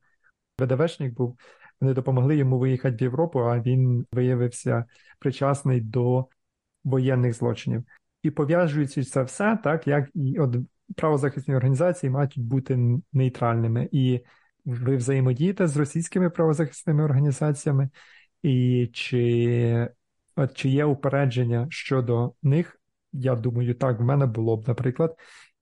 [0.60, 1.40] ВДВшник був,
[1.82, 4.86] вони допомогли йому виїхати в Європу, а він виявився
[5.20, 6.28] причасний до
[6.84, 7.84] воєнних злочинів.
[8.24, 10.56] І пов'яжуючи це все, так як і от
[10.96, 12.80] правозахисні організації мають бути
[13.14, 13.90] нейтральними.
[13.92, 14.20] І
[14.66, 17.90] ви взаємодієте з російськими правозахисними організаціями,
[18.44, 19.90] і чи,
[20.36, 22.82] от, чи є упередження щодо них?
[23.14, 25.16] Я думаю, так, в мене було б, наприклад.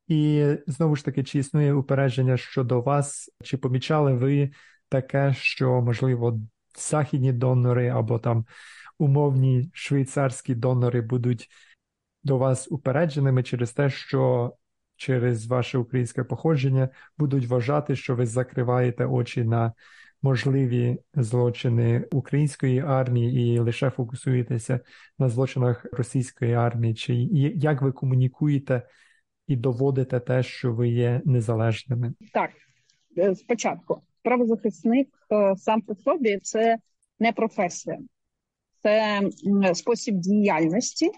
[0.07, 4.51] І знову ж таки, чи існує упередження щодо вас, чи помічали ви
[4.89, 6.39] таке, що, можливо,
[6.77, 8.45] західні донори або там
[8.99, 11.49] умовні швейцарські донори будуть
[12.23, 14.53] до вас упередженими через те, що
[14.95, 19.73] через ваше українське походження будуть вважати, що ви закриваєте очі на
[20.21, 24.79] можливі злочини української армії і лише фокусуєтеся
[25.19, 27.13] на злочинах російської армії, чи
[27.55, 28.87] як ви комунікуєте
[29.47, 32.13] і доводите те, що ви є незалежними?
[32.33, 32.51] Так,
[33.17, 36.77] е, спочатку правозахисник е, сам по собі це
[37.19, 37.99] не професія,
[38.83, 39.21] це
[39.73, 41.11] спосіб діяльності.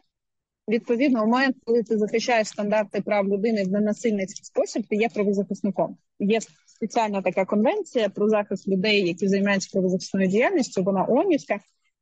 [0.69, 5.97] Відповідно, в момент, коли ти захищаєш стандарти прав людини в ненасильницький спосіб, ти є правозахисником.
[6.19, 10.83] Є спеціальна така конвенція про захист людей, які займаються правозахисною діяльністю.
[10.83, 11.59] Вона ОНівська.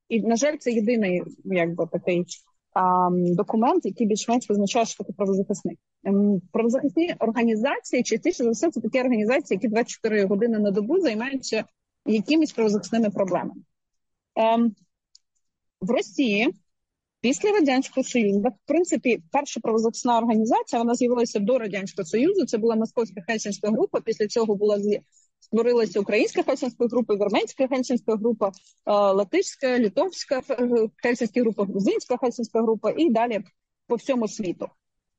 [0.10, 2.26] І на жаль, це єдиний, якби такий
[3.12, 5.80] документ, який більш-менш визначає, що таке правозахисник.
[6.04, 11.64] Ем, правозахисні організації частіше за все це такі організації, які 24 години на добу займаються
[12.06, 13.62] якимись правозахисними проблемами.
[14.36, 14.76] Ем,
[15.82, 16.54] в Росії
[17.22, 22.46] після радянського союзу, в принципі, перша правозахисна організація вона з'явилася до радянського союзу.
[22.46, 24.02] Це була московська хельсінська група.
[24.02, 24.80] Після цього була
[25.40, 28.52] створилася українська хельсінська група, вірменська хельсінська група, е,
[28.92, 30.42] латишська, літовська
[31.04, 33.44] хельсінська група, грузинська хельсінська група і далі
[33.88, 34.68] по всьому світу.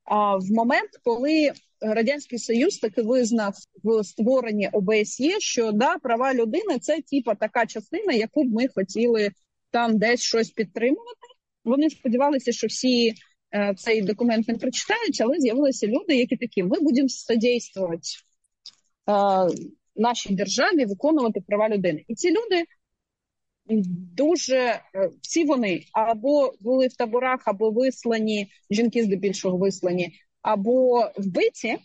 [0.05, 3.55] А в момент, коли радянський союз таки визнав
[3.85, 9.31] в створенні ОБСЄ, що да, права людини це типа така частина, яку б ми хотіли
[9.71, 11.27] там десь щось підтримувати.
[11.65, 13.15] Вони сподівалися, що всі
[13.55, 18.09] е, цей документ не прочитають, але з'явилися люди, які такі: ми будемо содействувати
[19.09, 19.49] е,
[19.99, 22.05] нашій державі виконувати права людини.
[22.09, 22.65] І ці люди
[24.17, 24.81] дуже е,
[25.23, 31.79] всі вони або були в таборах, або вислані, жінки здебільшого вислані, або вбиті,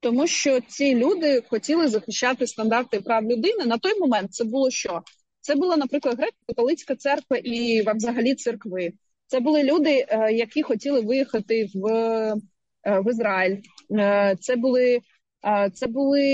[0.00, 3.64] тому що ці люди хотіли захищати стандарти прав людини.
[3.66, 5.02] На той момент це було що?
[5.40, 8.92] Це була, наприклад, греко-католицька церква і взагалі церкви.
[9.26, 12.34] Це були люди, е, які хотіли виїхати в е,
[13.00, 13.56] в Ізраїль.
[14.40, 15.00] Це були
[15.74, 16.28] це були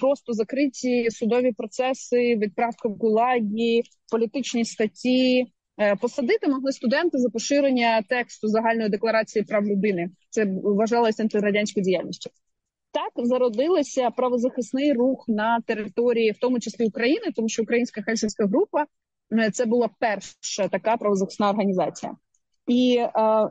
[0.00, 5.46] просто закриті судові процеси, відправка в гулагі, політичні статті.
[5.80, 10.10] Е, посадити могли студенти за поширення тексту загальної декларації прав людини.
[10.30, 12.30] Це вважалося антирадянською діяльністю.
[12.92, 18.86] Так зародилися правозахисний рух на території, в тому числі України, тому що українська хельсінська група
[19.32, 22.16] е, це була перша така правозахисна організація.
[22.66, 23.10] І е,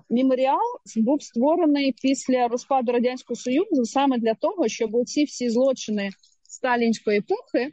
[0.09, 0.59] меморіал
[0.95, 6.09] був створений після розпаду радянського союзу саме для того, щоб ці всі злочини
[6.43, 7.71] сталінської епохи е,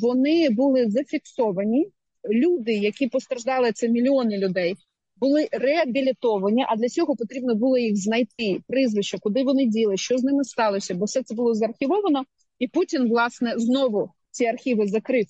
[0.00, 1.88] вони були зафіксовані.
[2.30, 4.74] Люди, які постраждали, це мільйони людей,
[5.16, 6.64] були реабілітовані.
[6.68, 10.94] А для цього потрібно було їх знайти прізвища, куди вони діли, що з ними сталося,
[10.94, 12.24] бо все це було заархівовано.
[12.58, 15.26] І Путін, власне, знову ці архіви закрив.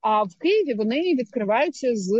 [0.00, 2.12] А в Києві вони відкриваються з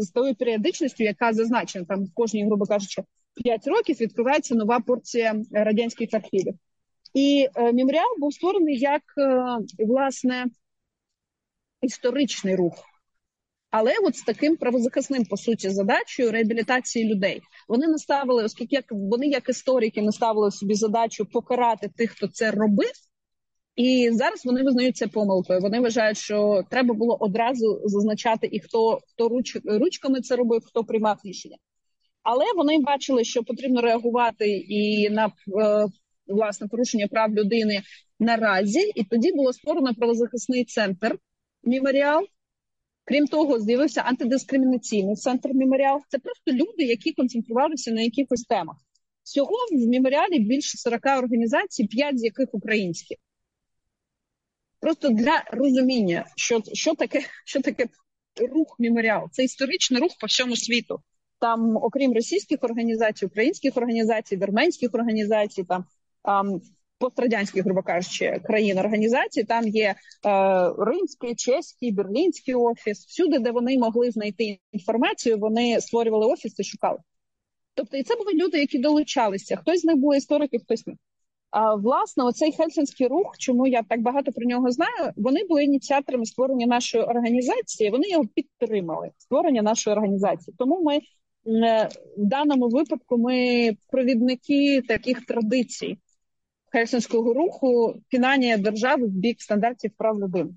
[0.00, 3.02] з тою періодичністю, яка зазначена там в кожній, грубо кажучи,
[3.34, 6.54] 5 років відкривається нова порція радянських архівів.
[7.14, 10.46] І е, меморіал був створений як е, власне
[11.82, 12.84] історичний рух.
[13.70, 19.26] Але от з таким правозахисним по суті задачею реабілітації людей вони наставили, оскільки як вони,
[19.26, 22.92] як історики, наставили собі задачу покарати тих, хто це робив,
[23.78, 25.60] і зараз вони визнають це помилкою.
[25.60, 30.84] Вони вважають, що треба було одразу зазначати і хто хто руч, ручками це робив, хто
[30.84, 31.56] приймав рішення.
[32.22, 35.30] Але вони бачили, що потрібно реагувати і на е,
[36.26, 37.82] власне порушення прав людини
[38.20, 41.18] наразі, і тоді було створено правозахисний центр
[41.62, 42.26] меморіал.
[43.04, 46.00] Крім того, з'явився антидискримінаційний центр меморіал.
[46.08, 48.76] Це просто люди, які концентрувалися на якихось темах.
[49.22, 53.16] Всього в меморіалі більше 40 організацій, 5 з яких українські.
[54.80, 57.86] Просто для розуміння, що що таке що таке
[58.52, 59.28] рух меморіал.
[59.32, 61.00] Це історичний рух по всьому світу.
[61.40, 65.84] Там, окрім російських організацій, українських організацій, вірменських організацій, там
[66.24, 66.60] um,
[66.98, 69.94] пострадянських, грубо кажучи, країн організацій, там є е,
[70.78, 73.06] римський, чеський, берлінський офіс.
[73.06, 76.98] Всюди, де вони могли знайти інформацію, вони створювали офіс і шукали.
[77.74, 79.56] Тобто, і це були люди, які долучалися.
[79.56, 80.94] Хтось з них були історики, хтось не.
[81.50, 86.26] А власне, оцей хельсинський рух, чому я так багато про нього знаю, вони були ініціаторами
[86.26, 87.90] створення нашої організації.
[87.90, 90.54] Вони його підтримали створення нашої організації.
[90.58, 91.00] Тому ми
[92.16, 95.98] в даному випадку ми провідники таких традицій
[96.72, 100.50] хельсинського руху пінання держави в бік стандартів прав людини.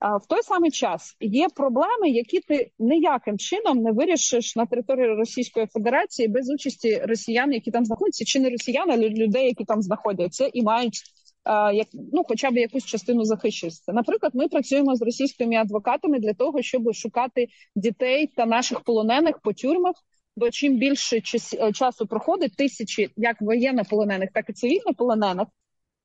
[0.00, 5.66] В той самий час є проблеми, які ти ніяким чином не вирішиш на території Російської
[5.66, 10.50] Федерації без участі росіян, які там знаходяться, чи не росіян, а людей, які там знаходяться,
[10.52, 11.02] і мають
[11.72, 13.92] як ну, хоча б якусь частину захищеності.
[13.92, 17.46] Наприклад, ми працюємо з російськими адвокатами для того, щоб шукати
[17.76, 19.94] дітей та наших полонених по тюрмах.
[20.36, 21.20] Бо чим більше
[21.74, 25.46] часу проходить тисячі як воєннополонених, так і цивільнополонених,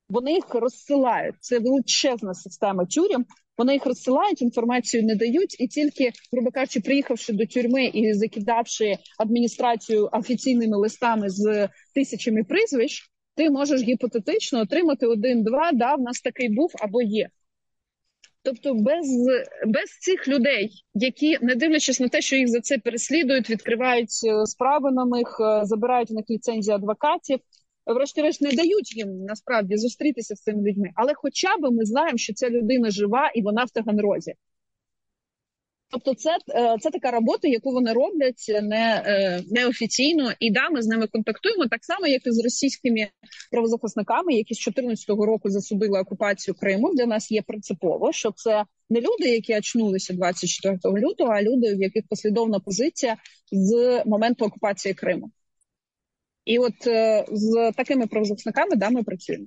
[0.09, 1.35] вони їх розсилають.
[1.39, 3.25] Це величезна система тюрем.
[3.57, 8.97] Вони їх розсилають, інформацію не дають, і тільки, грубо кажучи, приїхавши до тюрми і закидавши
[9.19, 15.71] адміністрацію офіційними листами з тисячами прізвищ, ти можеш гіпотетично отримати один-два.
[15.73, 17.29] Да, в нас такий був або є.
[18.45, 19.07] Тобто, без
[19.67, 24.45] без цих людей, які, не дивлячись на те, що їх за це переслідують, відкривають е,
[24.45, 27.39] справи на них, е, забирають у них ліцензії адвокатів,
[27.93, 30.89] врешті-решт не дають їм насправді зустрітися з цими людьми.
[30.95, 34.33] Але хоча б ми знаємо, що ця людина жива і вона в Таганрозі.
[35.91, 40.81] Тобто, це е, це така робота, яку вони роблять не, е, неофіційно, і да, ми
[40.81, 43.07] з ними контактуємо так само, як і з російськими
[43.51, 46.93] правозахисниками, які з 2014 року засудили окупацію Криму.
[46.93, 51.81] Для нас є принципово, що це не люди, які очнулися 24 лютого, а люди, в
[51.81, 53.17] яких послідовна позиція
[53.51, 55.31] з моменту окупації Криму.
[56.45, 59.45] І от е, з такими правозахисниками да, ми працюємо.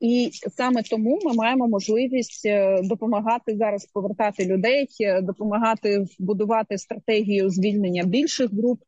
[0.00, 7.50] І саме тому ми маємо можливість е, допомагати зараз повертати людей, е, допомагати будувати стратегію
[7.50, 8.82] звільнення більших груп.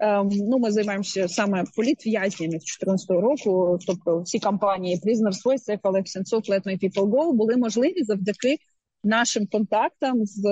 [0.00, 3.78] Ем, ну, ми займаємося саме політв'язнями з 2014 року.
[3.86, 8.56] Тобто, всі кампанії Prisoners Voice, Олег Сенцов, Let My People Go були можливі завдяки
[9.04, 10.42] нашим контактам з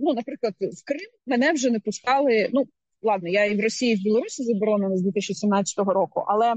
[0.00, 2.48] ну, наприклад, в Крим мене вже не пускали.
[2.52, 2.64] Ну
[3.02, 6.54] ладно, я і в Росії, і в Білорусі заборонена з 2017 року, але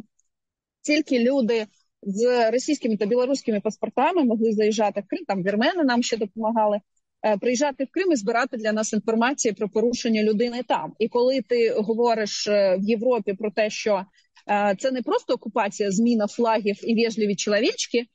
[0.81, 1.65] тільки люди
[2.03, 5.25] з російськими та білоруськими паспортами могли заїжджати в Крим.
[5.27, 6.79] Там вірмени нам ще допомагали.
[7.25, 10.93] Е, приїжджати в Крим і збирати для нас інформацію про порушення людини там.
[10.99, 14.05] І коли ти говориш е, в Європі про те, що
[14.49, 18.05] е, це не просто окупація, зміна флагів і вежливі чоловічки,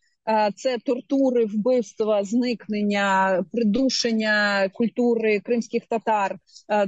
[0.56, 6.38] це тортури, вбивства, зникнення, придушення культури кримських татар,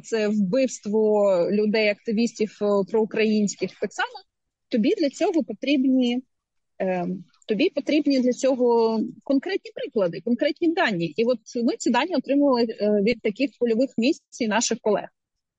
[0.03, 2.59] це вбивство людей, активістів
[2.91, 3.71] проукраїнських.
[3.81, 4.13] Так само
[4.69, 6.23] тобі для цього потрібні
[6.79, 11.07] Ем, тобі потрібні для цього конкретні приклади, конкретні дані.
[11.07, 15.09] І от ми ці дані отримували е, від таких польових місць наших колег,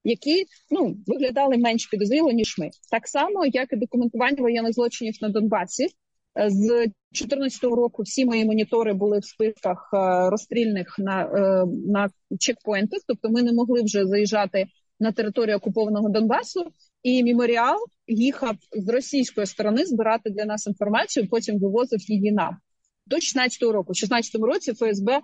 [0.03, 2.69] які ну виглядали менш підозріло ніж ми.
[2.91, 5.87] Так само, як і документування воєнних злочинів на Донбасі.
[6.35, 6.67] Е, з
[7.11, 11.29] 2014 року всі мої монітори були в списках е, розстрільних на
[11.87, 12.09] на
[12.39, 14.65] чекпоінтах, тобто ми не могли вже заїжджати
[14.99, 16.65] на територію окупованого Донбасу,
[17.03, 17.77] і меморіал
[18.07, 21.27] їхав з російської сторони збирати для нас інформацію.
[21.29, 22.57] Потім вивозив її нам
[23.05, 23.91] до 16-го року.
[23.91, 25.21] У 16-му році ФСБ е,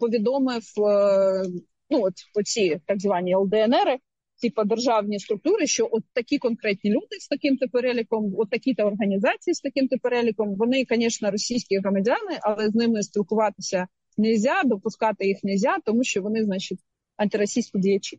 [0.00, 1.42] повідомив е,
[1.90, 3.98] ну от оці так звані ЛДНР,
[4.42, 8.84] типу державні структури, що от такі конкретні люди з таким то переліком, от такі та
[8.84, 10.54] організації з таким то переліком.
[10.54, 13.86] Вони, звісно, російські громадяни, але з ними спілкуватися
[14.18, 16.78] не можна, допускати їх не можна, тому що вони, значить,
[17.16, 18.18] антиросійські діячі.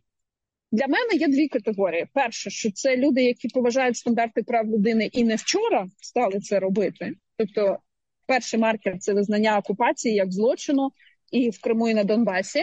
[0.72, 5.24] Для мене є дві категорії: перше, що це люди, які поважають стандарти прав людини і
[5.24, 7.12] не вчора стали це робити.
[7.36, 7.78] Тобто,
[8.26, 10.90] перший маркер це визнання окупації як злочину
[11.32, 12.62] і в Криму і на Донбасі.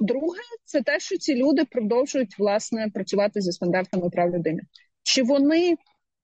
[0.00, 4.62] Друге, це те, що ці люди продовжують власне працювати зі стандартами прав людини.
[5.02, 5.76] Чи вони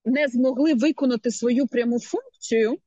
[0.05, 2.77] не змогли виконати свою пряму функцію?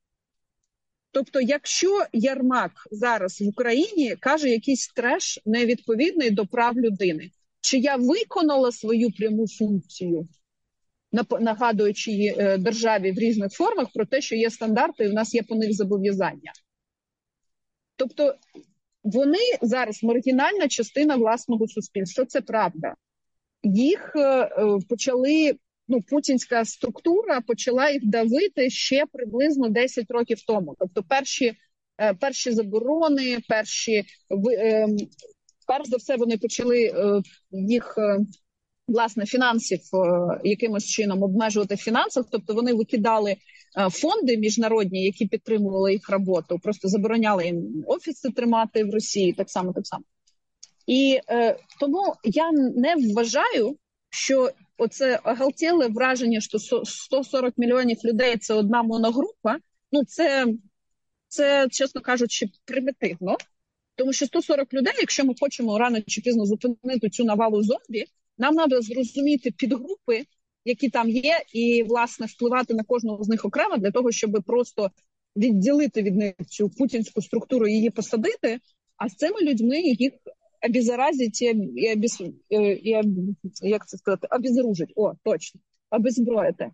[1.11, 7.31] Тобто, якщо Ярмак зараз в Україні каже якийсь треш невідповідний до прав людини
[7.61, 10.29] чи я виконала свою пряму функцію?
[11.41, 15.55] нагадуючи державі в різних формах про те, що є стандарти, і в нас є по
[15.55, 16.53] них зобов'язання.
[17.97, 18.35] Тобто
[19.05, 22.25] вони зараз маргінальна частина власного суспільства.
[22.25, 22.95] Це правда.
[23.63, 24.13] Їх
[24.89, 25.55] почали
[25.89, 30.77] ну, путінська структура почала їх давити ще приблизно 10 років тому.
[30.79, 31.53] Тобто, перші
[32.01, 34.05] е, перші заборони, перші
[34.47, 34.87] е,
[35.67, 37.99] перш за все, вони почали е, їх
[38.89, 39.81] власне фінансів
[40.45, 42.27] якимось чином обмежувати в фінансах.
[42.31, 43.37] Тобто вони викидали
[43.91, 49.33] фонди міжнародні, які підтримували їх роботу, просто забороняли їм офіси тримати в Росії.
[49.33, 50.05] Так само, так само.
[50.87, 53.77] І е, тому я не вважаю,
[54.11, 59.59] що оце оголтіле враження, що 140 мільйонів людей це одна моногрупа.
[59.93, 60.47] Ну це,
[61.29, 63.37] це чесно кажучи, примітивно.
[63.97, 68.05] Тому що 140 людей, якщо ми хочемо рано чи пізно зупинити цю навалу зомбі,
[68.39, 70.25] нам треба зрозуміти підгрупи,
[70.65, 74.91] які там є, і власне впливати на кожного з них окремо для того, щоб просто
[75.37, 78.59] відділити від них цю путінську структуру і її посадити.
[78.97, 80.13] А з цими людьми їх
[80.69, 81.51] обеззаразить і,
[81.93, 82.23] обез...
[82.51, 84.93] і як це сказати, обезоружить.
[84.97, 85.61] О, точно,
[85.91, 86.71] обезброїти.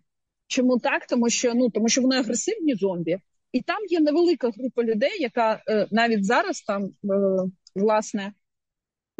[0.47, 1.05] Чому так?
[1.05, 3.17] Тому що ну тому, що вони агресивні зомбі,
[3.51, 6.89] і там є невелика група людей, яка е, навіть зараз там е,
[7.75, 8.33] власне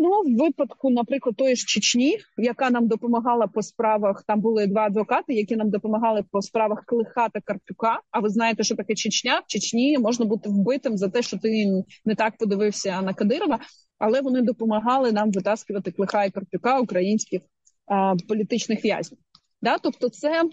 [0.02, 4.82] Ну, в випадку, наприклад, тої ж Чечні, яка нам допомагала по справах, там були два
[4.82, 8.00] адвокати, які нам допомагали по справах Клиха та Карпюка.
[8.12, 9.40] А ви знаєте, що таке Чечня?
[9.40, 11.66] В Чечні можна бути вбитим за те, що ти
[12.06, 13.60] не так подивився на Кадирова,
[13.98, 17.42] але вони допомагали нам витаскувати Клиха і Карпюка українських
[17.88, 19.20] а, політичних в'язнів.
[19.62, 19.78] Да?
[19.78, 20.44] Тобто, це,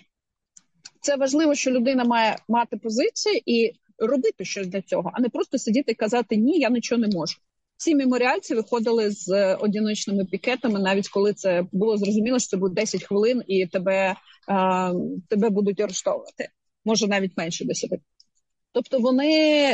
[1.00, 5.58] це важливо, що людина має мати позицію і робити щось для цього, а не просто
[5.58, 7.36] сидіти і казати Ні, я нічого не можу.
[7.76, 12.74] Ці меморіальці виходили з е, одиночними пікетами, навіть коли це було зрозуміло, що це буде
[12.74, 14.16] 10 хвилин, і тебе
[14.48, 14.92] а,
[15.28, 16.48] тебе будуть арештовувати.
[16.84, 17.90] Може навіть менше 10.
[18.72, 19.30] Тобто вони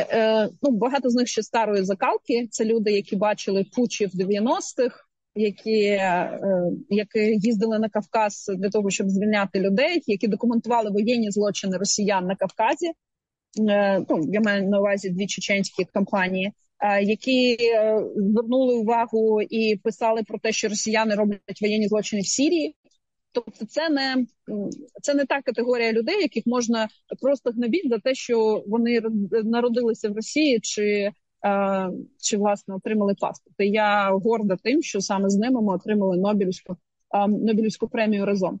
[0.09, 2.47] е, ну багато з них ще старої закалки.
[2.51, 6.39] Це люди, які бачили пучі в 90-х, які е,
[6.89, 12.35] які їздили на Кавказ для того, щоб звільняти людей, які документували воєнні злочини росіян на
[12.35, 12.91] Кавказі.
[14.09, 16.53] Ну я маю на увазі дві чеченські компанії.
[16.79, 22.27] Е, які е, звернули увагу і писали про те, що росіяни роблять воєнні злочини в
[22.27, 22.75] Сірії.
[23.31, 24.25] Тобто, це не
[25.01, 26.87] це не та категорія людей, яких можна
[27.21, 29.01] просто гнобити за те, що вони
[29.43, 31.11] народилися в Росії, чи
[31.45, 33.55] е, чи власне отримали паспорт.
[33.59, 36.77] І Я горда тим, що саме з ними ми отримали Нобелівську
[37.27, 38.59] Нобелівську премію разом.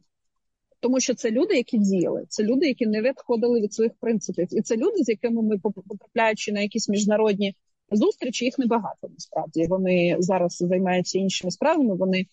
[0.79, 4.61] Тому що це люди, які діяли, це люди, які не відходили від своїх принципів, і
[4.61, 7.55] це люди, з якими ми потрапляючи на якісь міжнародні
[7.91, 9.07] зустрічі їх небагато.
[9.09, 11.95] Насправді вони зараз займаються іншими справами.
[11.95, 12.25] Вони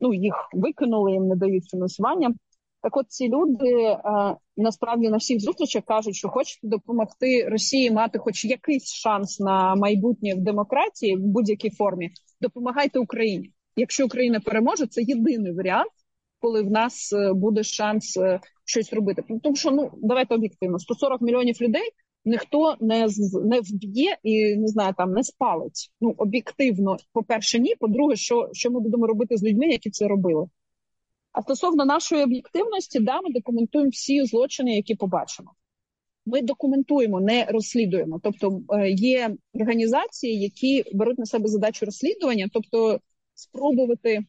[0.00, 2.34] ну їх викинули, їм не дають фінансування.
[2.82, 8.18] Так, от ці люди а, насправді на всіх зустрічах кажуть, що хочете допомогти Росії мати,
[8.18, 12.10] хоч якийсь шанс на майбутнє в демократії в будь-якій формі.
[12.40, 13.50] Допомагайте Україні.
[13.76, 15.90] Якщо Україна переможе, це єдиний варіант,
[16.40, 19.22] коли в нас е, буде шанс е, щось робити.
[19.42, 21.90] Тому що ну давайте об'єктивно 140 мільйонів людей
[22.24, 23.08] ніхто не
[23.44, 25.90] не вб'є і не знаю, там не спалить.
[26.00, 27.74] Ну об'єктивно, по перше, ні.
[27.80, 30.46] По-друге, що що ми будемо робити з людьми, які це робили.
[31.32, 35.54] А стосовно нашої об'єктивності, да, ми документуємо всі злочини, які побачимо.
[36.26, 38.20] Ми документуємо, не розслідуємо.
[38.22, 43.00] Тобто е, є організації, які беруть на себе задачу розслідування, тобто
[43.34, 44.24] спробувати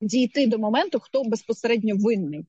[0.00, 2.46] дійти до моменту, хто безпосередньо винний.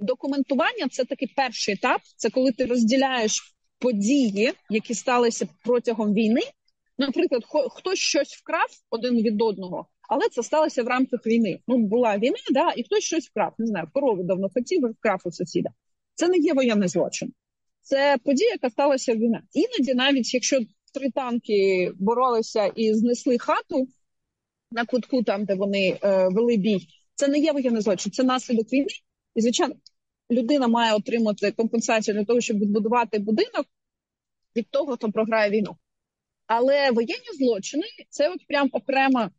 [0.00, 2.00] Документування це такий перший етап.
[2.16, 6.40] Це коли ти розділяєш події, які сталися протягом війни.
[6.98, 11.60] Наприклад, хтось щось вкрав один від одного, але це сталося в рамках війни.
[11.68, 13.54] Ну була війна, да, і хтось щось вкрав.
[13.58, 15.70] Не знаю, корову давно хотів і вкрав у сусіда.
[16.14, 17.32] Це не є воєнний злочин.
[17.82, 19.42] Це подія, яка сталася в війна.
[19.52, 20.60] Іноді, навіть якщо
[20.94, 23.88] три танки боролися і знесли хату
[24.70, 28.72] на кутку, там де вони е, вели бій, це не є воєнний злочин, це наслідок
[28.72, 28.86] війни.
[29.34, 29.74] І звичайно,
[30.30, 33.66] людина має отримати компенсацію для того, щоб відбудувати будинок
[34.56, 35.76] від того, хто програє війну.
[36.46, 39.30] Але воєнні злочини це от прям окремо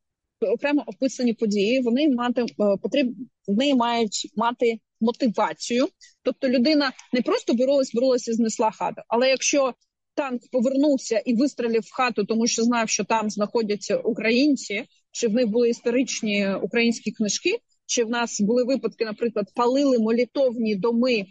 [0.41, 1.81] окремо описані події.
[1.81, 2.45] Вони мати е,
[2.81, 3.15] потріб,
[3.47, 5.88] вони мають мати мотивацію.
[6.23, 9.01] Тобто людина не просто боролась, боролася, знесла хату.
[9.07, 9.73] Але якщо
[10.13, 15.33] танк повернувся і вистрілив в хату, тому що знав, що там знаходяться українці, чи в
[15.33, 17.57] них були історичні українські книжки,
[17.88, 21.25] чи в нас були випадки, наприклад, палили молітовні доми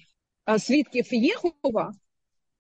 [0.59, 1.93] свідків Єхова,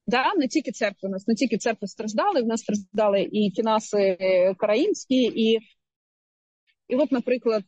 [0.06, 4.16] да, не тільки церкви, у нас не тільки церкви страждали, в нас страждали і кінаси
[4.52, 5.58] українські, і
[6.88, 7.64] І от, наприклад,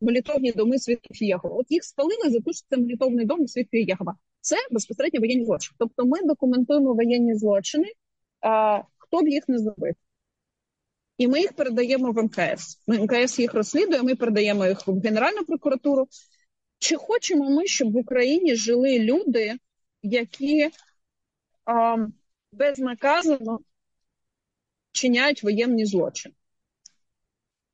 [0.00, 1.56] молітовні доми святих Єгова.
[1.56, 4.14] От їх спалили за те, що це молітовний дом святих Єгова.
[4.40, 5.76] Це безпосередньо воєнні злочини.
[5.78, 7.88] Тобто ми документуємо воєнні злочини,
[8.98, 9.94] хто б їх не зробив.
[11.20, 12.78] І ми їх передаємо в МКС.
[12.86, 16.08] МКС їх розслідує, ми передаємо їх в Генеральну прокуратуру.
[16.78, 19.56] Чи хочемо ми, щоб в Україні жили люди,
[20.02, 20.70] які
[21.64, 21.96] а,
[22.52, 23.60] безнаказано
[24.92, 26.34] чиняють воєнні злочини?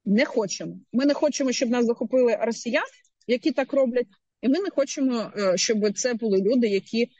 [0.04, 0.76] Не хочемо.
[0.92, 2.86] Ми не хочемо, щоб нас захопили росіяни,
[3.26, 4.08] які так роблять,
[4.40, 7.10] і ми не хочемо, е, щоб це були люди, які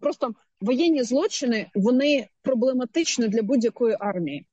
[0.00, 4.46] просто воєнні злочини вони проблематичні для будь-якої армії.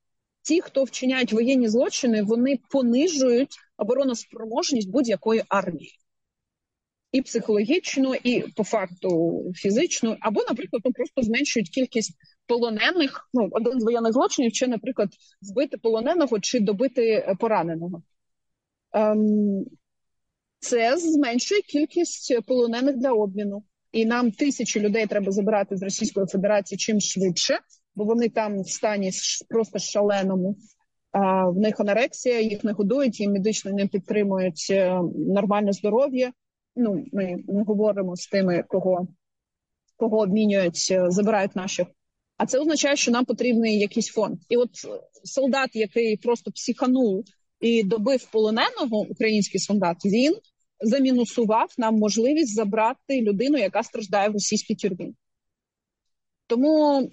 [0.50, 5.92] Ті, хто вчиняють воєнні злочини, вони понижують обороноспроможність будь-якої армії.
[7.12, 12.14] І психологічно, і по факту фізично, або, наприклад, ну, просто зменшують кількість
[12.48, 13.30] полонених.
[13.34, 15.10] Ну, один з воєнних злочинів, чи, наприклад,
[15.42, 18.04] збити полоненого чи добити пораненого.
[18.92, 19.66] Ем,
[20.60, 26.78] Це зменшує кількість полонених для обміну і нам тисячі людей треба забирати з Російської Федерації
[26.78, 27.60] чим швидше,
[27.96, 29.12] бо вони там в стані
[29.50, 30.56] просто шаленому.
[31.54, 36.32] В них анорексія, їх не годують, їм медично не підтримують е, нормальне здоров'я.
[36.76, 39.08] Ну, ми не говоримо з тими, кого
[39.98, 41.88] кого обмінюють, е, забирають наших.
[42.38, 44.40] А це означає, що нам потрібний якийсь фонд.
[44.50, 44.70] І от
[45.24, 47.24] солдат, який просто психанув
[47.60, 50.36] і добив полоненого, український солдат, він
[50.82, 55.14] замінусував нам можливість забрати людину, яка страждає в російській тюрмі.
[56.48, 57.10] Тому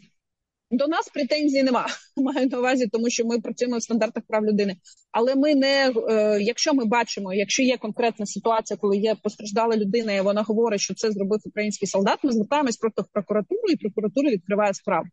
[0.71, 1.87] до нас претензій нема.
[2.17, 4.77] Маю на увазі, тому що ми працюємо в стандартах прав людини.
[5.13, 10.13] Але ми не е, якщо ми бачимо, якщо є конкретна ситуація, коли є постраждала людина,
[10.13, 14.31] і вона говорить, що це зробив український солдат, ми звертаємось просто в прокуратуру, і прокуратура
[14.31, 15.07] відкриває справу.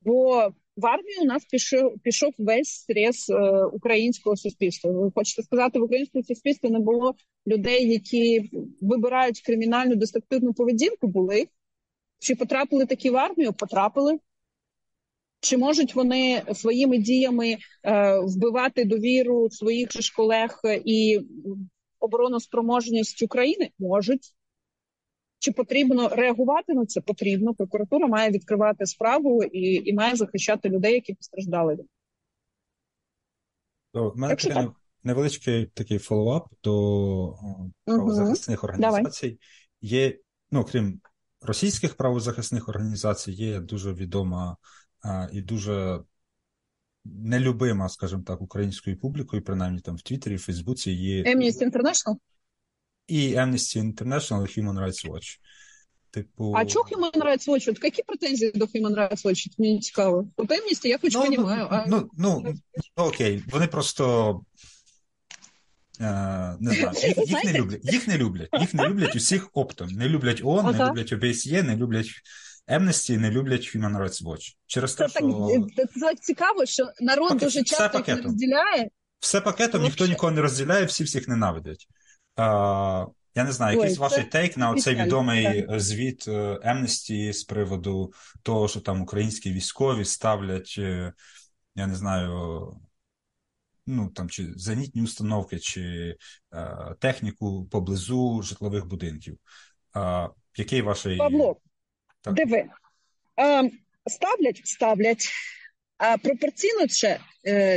[0.00, 4.90] Бо в армію у нас пішов пішов весь стрес е, українського суспільства.
[4.90, 7.14] Ви хочете сказати, в українському суспільстві не було
[7.46, 8.50] людей, які
[8.80, 11.06] вибирають кримінальну деструктивну поведінку.
[11.06, 11.46] Були
[12.22, 13.52] чи потрапили такі в армію?
[13.52, 14.18] Потрапили.
[15.40, 21.20] Чи можуть вони своїми діями е, вбивати довіру своїх же ж колег і
[22.00, 23.70] обороноспроможність України?
[23.78, 24.34] Можуть.
[25.38, 27.00] Чи потрібно реагувати на це?
[27.00, 27.54] Потрібно.
[27.54, 31.78] Прокуратура має відкривати справу і і має захищати людей, які постраждали.
[33.94, 34.68] У мене такий
[35.04, 37.34] невеличкий такий фоллоуап до
[37.84, 38.68] правозахисних угу.
[38.68, 39.26] організацій.
[39.26, 39.38] Давай.
[39.80, 40.18] Є,
[40.50, 41.00] ну крім
[41.42, 44.56] російських правозахисних організацій, є дуже відома
[45.32, 46.00] і дуже
[47.04, 51.22] нелюбима, скажімо так, українською публікою, принаймні там в Твіттері, в Фейсбуці є.
[51.22, 52.16] Amnesty International?
[53.08, 55.38] и Amnesty International, и Human Rights Watch.
[56.10, 56.54] Типу...
[56.54, 57.70] А чого Human Rights Watch?
[57.70, 59.46] От які претензії до Human Rights Watch?
[59.58, 60.28] Мені цікаво.
[60.36, 61.46] По певності я хоч ну, розумію.
[61.46, 61.84] Ну, а...
[61.88, 62.54] ну, ну,
[62.96, 64.40] окей, вони просто
[66.60, 67.92] не знаю, їх, їх не люблять.
[67.92, 68.48] Їх не люблять.
[68.60, 69.88] Їх не люблять усіх оптом.
[69.88, 72.10] Не люблять ООН, не люблять ОБСЄ, не люблять
[72.68, 74.56] Amnesty, не люблять Human Rights Watch.
[74.66, 75.66] Через те, це, що...
[75.76, 78.88] так, це цікаво, що народ Пакет, дуже часто їх не розділяє.
[79.20, 81.86] Все пакетом, ніхто нікого не розділяє, всі всіх ненавидять.
[82.36, 85.80] Uh, я не знаю, якийсь ваш тейк на цей відомий так.
[85.80, 91.12] звіт Amnesty з приводу того, що там українські військові ставлять, е,
[91.74, 92.62] я не знаю,
[93.86, 96.16] ну там чи зенітні установки, чи
[96.52, 99.38] uh, техніку поблизу житлових будинків.
[99.94, 101.06] Uh, який ваш...
[101.18, 101.56] Павло,
[102.20, 102.34] так.
[102.34, 102.64] диви,
[103.36, 103.70] uh,
[104.06, 105.28] ставлять, ставлять.
[105.98, 107.18] А пропорційно чи,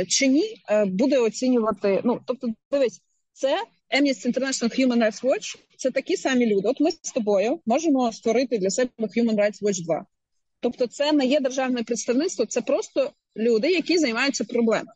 [0.08, 2.00] чи ні, буде оцінювати.
[2.04, 3.02] Ну, тобто, дивись,
[3.32, 6.68] це Amnesty International Human Rights Watch– це такі самі люди.
[6.68, 10.06] От ми з тобою можемо створити для себе Human Rights Watch 2.
[10.60, 14.92] Тобто, це не є державне представництво, це просто люди, які займаються проблемами.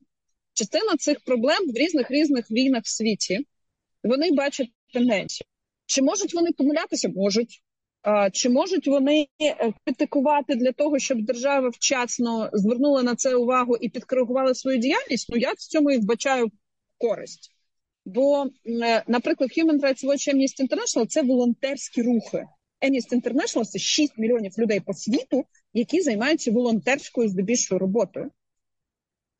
[0.52, 3.46] Частина цих проблем в різних різних війнах в світі
[4.04, 5.46] вони бачать тенденцію.
[5.86, 7.08] Чи можуть вони помилятися?
[7.08, 7.62] Можуть.
[8.32, 13.88] Чи можуть вони е, критикувати для того, щоб держава вчасно звернула на це увагу і
[13.88, 15.26] підкоригувала свою діяльність?
[15.30, 16.50] Ну я в цьому і вбачаю
[16.98, 17.50] користь.
[18.04, 22.46] Бо, е, наприклад, Human Rights Watch Amnesty International– це волонтерські рухи.
[22.82, 28.30] Amnesty International– це 6 мільйонів людей по світу, які займаються волонтерською здебільшою роботою.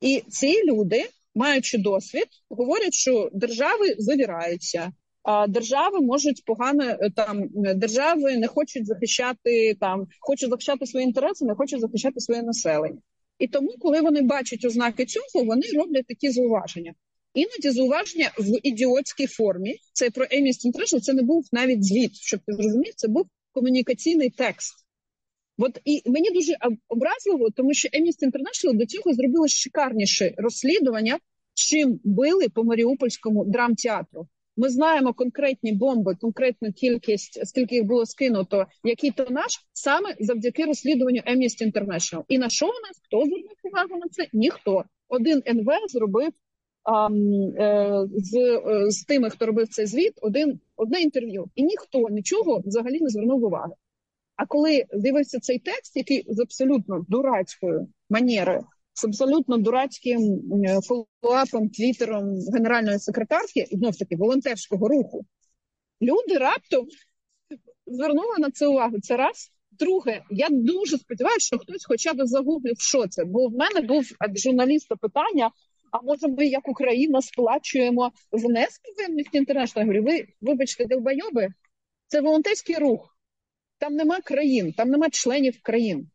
[0.01, 4.91] І ці люди, маючи досвід, говорять, що держави завіраються,
[5.23, 11.45] а держави можуть погано е, там держави не хочуть захищати там, хочуть захищати свої інтереси,
[11.45, 13.01] не хочуть захищати своє населення.
[13.39, 16.93] І тому, коли вони бачать ознаки цього, вони роблять такі зауваження.
[17.33, 19.75] Іноді зауваження в ідіотській формі.
[19.93, 24.29] Це про Amnesty International, це не був навіть звіт, щоб ти зрозумів, це був комунікаційний
[24.29, 24.73] текст.
[25.63, 26.53] От і мені дуже
[26.89, 31.19] образливо, тому що Amnesty International до цього зробило шикарніше розслідування,
[31.53, 34.27] чим били по Маріупольському драмтеатру.
[34.57, 41.21] Ми знаємо конкретні бомби, конкретну кількість, скільки їх було скинуто, який тонаж саме завдяки розслідуванню
[41.27, 42.23] Amnesty International.
[42.27, 44.27] І на що у нас хто звернув увагу на це?
[44.33, 46.29] Ніхто один НВ зробив
[46.83, 52.09] а, е, з е, з тими, хто робив цей звіт, один одне інтерв'ю, і ніхто
[52.09, 53.73] нічого взагалі не звернув уваги.
[54.41, 60.41] А коли з'явився цей текст, який з абсолютно дурацькою манерою з абсолютно дурацьким
[60.87, 65.25] фоллоуапом, твіттером генеральної секретарки, знов таки волонтерського руху,
[66.01, 66.87] люди раптом
[67.85, 68.99] звернули на це увагу.
[69.01, 69.51] Це раз.
[69.71, 73.25] Друге, я дуже сподіваюся, що хтось хоча б загуглив, що це.
[73.25, 74.03] Бо в мене був
[74.35, 75.51] журналіста питання:
[75.91, 79.77] а може, ми, як Україна, сплачуємо внески в Amnesty International?
[79.79, 81.47] Я говорю, ви вибачте, долбойоби,
[82.07, 83.10] це волонтерський рух.
[83.81, 86.07] Там нема країн, там нема членів країн.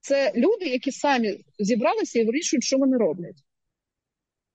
[0.00, 3.44] Це люди, які самі зібралися і вирішують, що вони роблять.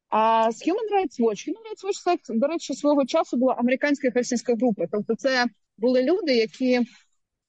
[0.09, 4.11] А з Human Rights Watch, Human Rights Watch, це, до речі, свого часу була американська
[4.11, 4.83] хельсінська група.
[4.91, 5.45] Тобто, це
[5.77, 6.79] були люди, які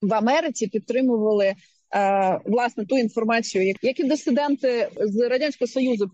[0.03, 6.09] в Америці підтримували е, власне ту інформацію, які дисиденти з радянського союзу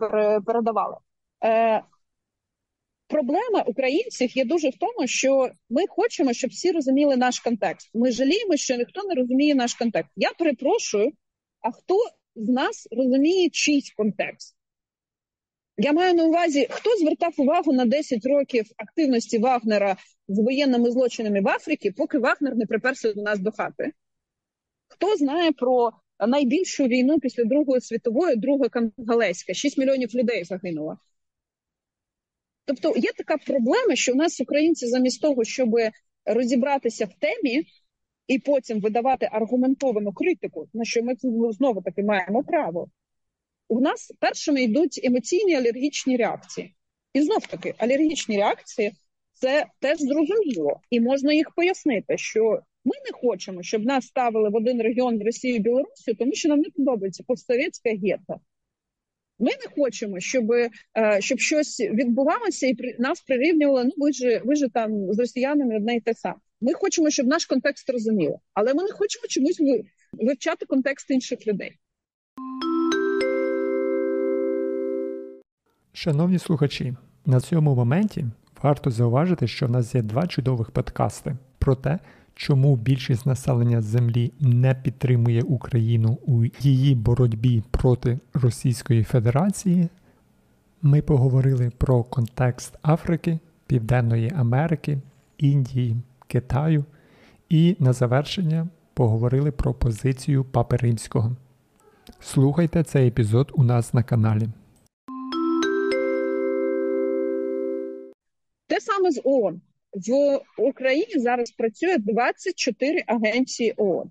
[0.46, 0.96] передавали.
[1.44, 1.82] Е,
[3.12, 7.90] Проблема українців є дуже в тому, що ми хочемо, щоб всі розуміли наш контекст.
[7.94, 10.10] Ми жаліємо, що ніхто не розуміє наш контекст.
[10.16, 11.12] Я перепрошую,
[11.60, 11.98] а хто
[12.36, 14.56] з нас розуміє чийсь контекст?
[15.76, 19.96] Я маю на увазі, хто звертав увагу на 10 років активності Вагнера
[20.28, 23.92] з воєнними злочинами в Африці, поки Вагнер не приперся до нас до хати?
[24.88, 25.90] Хто знає про
[26.28, 29.54] найбільшу війну після Другої світової, Друга Конгалеська?
[29.54, 30.98] 6 мільйонів людей загинуло.
[32.64, 35.70] Тобто є така проблема, що у нас українці замість того, щоб
[36.24, 37.64] розібратися в темі,
[38.26, 41.14] і потім видавати аргументовану критику, на що ми
[41.52, 42.88] знову таки маємо право.
[43.68, 46.74] У нас першими йдуть емоційні алергічні реакції.
[47.14, 48.92] І знов таки, алергічні реакції
[49.32, 54.54] це теж зрозуміло, і можна їх пояснити, що ми не хочемо, щоб нас ставили в
[54.54, 58.40] один регіон в Росію і Білорусі, тому що нам не подобається постсовєтська гетто.
[59.42, 60.70] Ми не хочемо, щоб е,
[61.20, 63.84] щоб щось відбувалося і нас прирівнювали.
[63.84, 66.34] Ну ви ж ви ж там з росіянами одне і те саме.
[66.60, 69.60] Ми хочемо, щоб наш контекст розуміли, але ми не хочемо чомусь
[70.12, 71.72] вивчати контекст інших людей.
[75.92, 76.94] Шановні слухачі,
[77.26, 78.24] на цьому моменті
[78.62, 81.98] варто зауважити, що в нас є два чудових подкасти про те,
[82.34, 89.88] чому більшість населення Землі не підтримує Україну у її боротьбі проти Російської Федерації.
[90.82, 94.98] Ми поговорили про контекст Африки, Південної Америки,
[95.38, 95.96] Індії.
[96.32, 96.84] Китаю,
[97.48, 101.36] і на завершення поговорили про позицію Папи Римського.
[102.20, 104.48] Слухайте цей епізод у нас на каналі.
[108.66, 109.60] Те саме з ООН.
[109.92, 114.10] В Україні зараз працює 24 агенції ООН.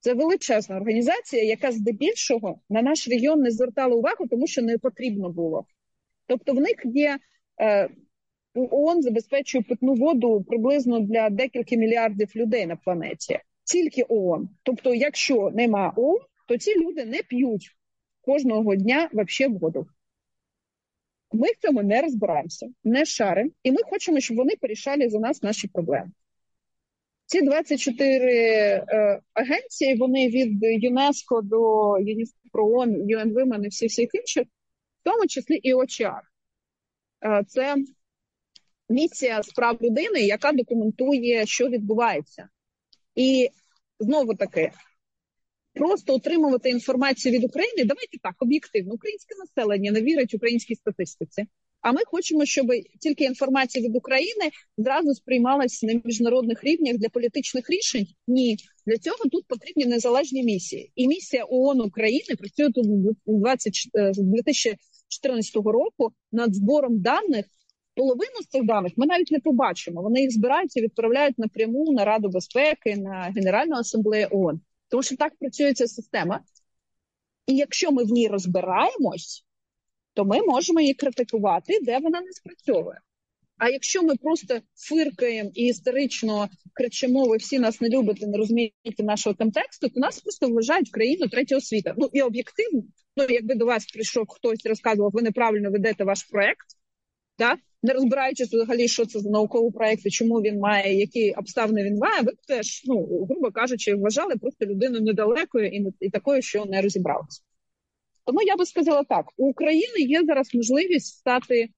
[0.00, 5.30] Це величезна організація, яка здебільшого на наш регіон не звертала увагу, тому що не потрібно
[5.30, 5.66] було.
[6.26, 7.18] Тобто, в них є
[7.60, 7.88] е,
[8.54, 13.38] ООН забезпечує питну воду приблизно для декілька мільярдів людей на планеті.
[13.64, 14.48] Тільки ООН.
[14.62, 17.76] Тобто, якщо нема ООН, то ці люди не п'ють
[18.20, 19.86] кожного дня вообще воду.
[21.32, 25.42] Ми в цьому не розбираємося, не шаримо, і ми хочемо, щоб вони порішали за нас
[25.42, 26.10] наші проблеми.
[27.26, 31.60] Ці 24 е, агенції, вони від ЮНЕСКО до
[32.52, 34.46] ООН, Women і всі всіх інших,
[35.00, 36.22] в тому числі і ОЧАР.
[37.24, 37.76] Е, це
[38.88, 42.48] місія справ людини, яка документує, що відбувається.
[43.14, 43.48] І
[44.00, 44.72] знову таки,
[45.78, 47.84] просто отримувати інформацію від України.
[47.84, 51.46] Давайте так, об'єктивно, українське населення не вірить українській статистиці.
[51.80, 52.66] А ми хочемо, щоб
[53.00, 58.06] тільки інформація від України зразу сприймалася на міжнародних рівнях для політичних рішень.
[58.26, 58.56] Ні,
[58.86, 60.92] для цього тут потрібні незалежні місії.
[60.94, 62.84] І місія ООН України працює тут
[64.14, 67.44] з 2014 року над збором даних
[67.94, 70.02] половину з цих даних ми навіть не побачимо.
[70.02, 74.60] Вони їх збирають і відправляють напряму на Раду безпеки, на Генеральну асамблею ООН.
[74.88, 76.40] Тому що так працює ця система.
[77.46, 79.44] І якщо ми в ній розбираємось,
[80.14, 83.00] то ми можемо її критикувати, де вона не спрацьовує.
[83.58, 89.02] А якщо ми просто фиркаємо і історично кричимо, ви всі нас не любите, не розумієте
[89.02, 91.92] нашого контексту, то нас просто вважають в країну третього світу.
[91.96, 92.82] Ну і об'єктивно,
[93.16, 96.66] ну якби до вас прийшов хтось і розказував, ви неправильно ведете ваш проект,
[97.38, 97.56] да?
[97.82, 101.98] Не розбираючись взагалі, що це за науковий проект і чому він має, які обставини він
[101.98, 106.82] має, ви теж, ну грубо кажучи, вважали просто людину недалекою і і такою, що не
[106.82, 107.42] розібралася.
[108.24, 111.68] Тому я би сказала так: у України є зараз можливість стати е,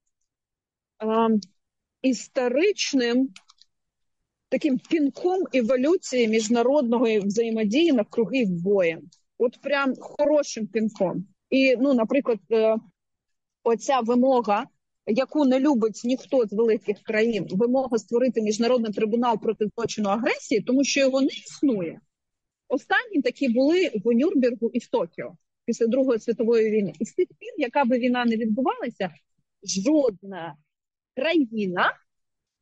[2.02, 3.28] історичним
[4.48, 9.00] таким пінком еволюції міжнародної взаємодії навкруги боєм.
[9.38, 11.26] От прям хорошим пінком.
[11.50, 12.76] І, ну, наприклад, е,
[13.62, 14.66] оця вимога,
[15.10, 20.84] яку не любить ніхто з великих країн, вимога створити міжнародний трибунал проти злочину агресії, тому
[20.84, 22.00] що його не існує.
[22.68, 26.92] Останні такі були в Нюрнбергу і в Токіо після Другої світової війни.
[26.98, 29.10] І з тих пір, яка би війна не відбувалася,
[29.64, 30.56] жодна
[31.16, 31.94] країна,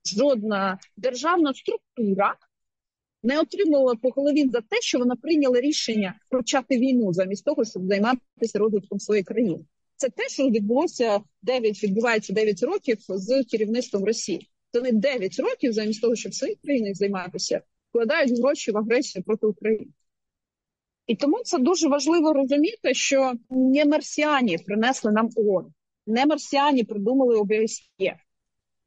[0.05, 2.36] жодна державна структура
[3.22, 7.86] не отримувала по голові за те, що вона прийняла рішення почати війну замість того, щоб
[7.86, 9.64] займатися розвитком своєї країни.
[9.99, 14.51] Це те, що відбулося 9, відбувається 9 років з керівництвом Росії.
[14.72, 19.46] Це не 9 років замість того, щоб своїх країнах займатися, вкладають гроші в агресію проти
[19.46, 19.90] України.
[21.07, 25.72] І тому це дуже важливо розуміти, що не марсіані принесли нам ООН,
[26.07, 28.16] не марсіані придумали ОБСЄ,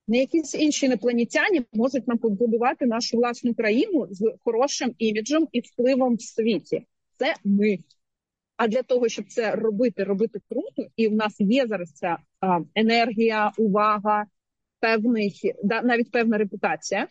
[0.08, 6.16] не якісь інші інопланетяни можуть нам побудувати нашу власну країну з хорошим іміджем і впливом
[6.16, 6.86] в світі.
[7.18, 7.78] Це ми.
[8.62, 12.18] А для того, щоб це робити, робити круто, і в нас є зараз ця
[12.76, 14.26] енергія, увага,
[14.80, 15.54] певний,
[15.84, 17.08] навіть певна репутація.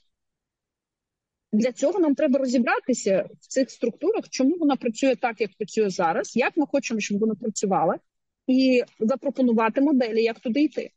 [1.52, 6.36] Для цього нам треба розібратися в цих структурах, чому вона працює так, як працює зараз,
[6.36, 7.98] як ми хочемо, щоб вона працювала,
[8.46, 10.90] і запропонувати моделі, як туди йти,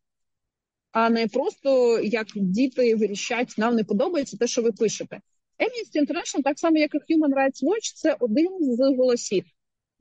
[0.92, 5.22] а не просто як діти вирішать, нам не подобається те, що ви пишете.
[5.60, 9.44] Amnesty International, так само як і Human Rights Watch, це один з голосів.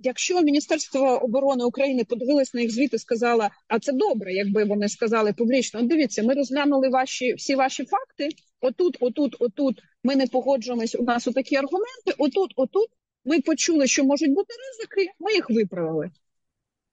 [0.04, 4.88] Якщо Міністерство оборони України подивилось на їх звіт і сказала, а це добре, якби вони
[4.88, 5.82] сказали публічно.
[5.82, 8.28] Дивіться, ми розглянули ваші всі ваші факти.
[8.60, 10.94] Отут, отут, отут ми не погоджуємось.
[10.94, 12.14] У нас отакі аргументи.
[12.18, 12.88] Отут, отут.
[13.24, 15.12] Ми почули, що можуть бути ризики.
[15.20, 16.10] Ми їх виправили.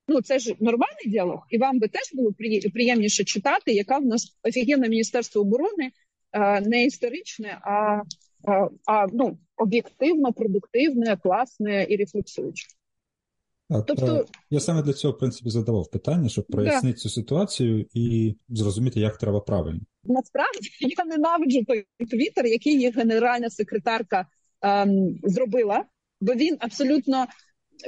[0.08, 2.34] Ну це ж нормальний діалог, і вам би теж було
[2.74, 5.92] приємніше читати, яка в нас офігенне міністерство оборони
[6.62, 8.02] не історичне, а,
[8.48, 12.68] а, а ну об'єктивно, продуктивне, класне і рефлексуюче.
[13.70, 17.00] Так, тобто я саме для цього в принципі задавав питання, щоб прояснити да.
[17.00, 19.80] цю ситуацію і зрозуміти, як треба правильно.
[20.04, 24.26] Насправді я ненавиджу той твіттер, який генеральна секретарка
[24.62, 25.86] ем, зробила,
[26.22, 27.26] бо він абсолютно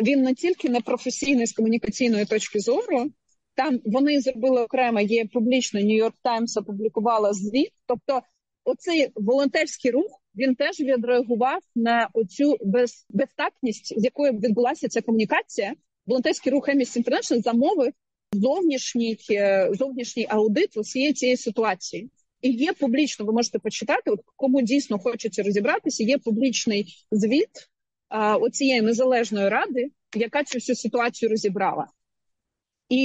[0.02, 3.12] він не тільки не професійний з комунікаційної точки зору.
[3.56, 7.72] Там вони зробили окремо, є публічно Нью-Йорк Таймс опублікувала звіт.
[7.86, 8.22] Тобто,
[8.64, 15.74] оцей волонтерський рух він теж відреагував на оцю без, безтактність, з якою відбулася ця комунікація.
[16.06, 17.94] Волонтерський рух Amnesty International замовив
[18.34, 22.10] зовнішній е, зовнішній аудит усієї цієї ситуації.
[22.42, 26.04] І є публічно, ви можете почитати, от кому дійсно хочеться розібратися.
[26.04, 27.50] Є публічний звіт
[28.10, 31.88] а, оцієї незалежної ради, яка цю всю ситуацію розібрала.
[32.90, 33.00] І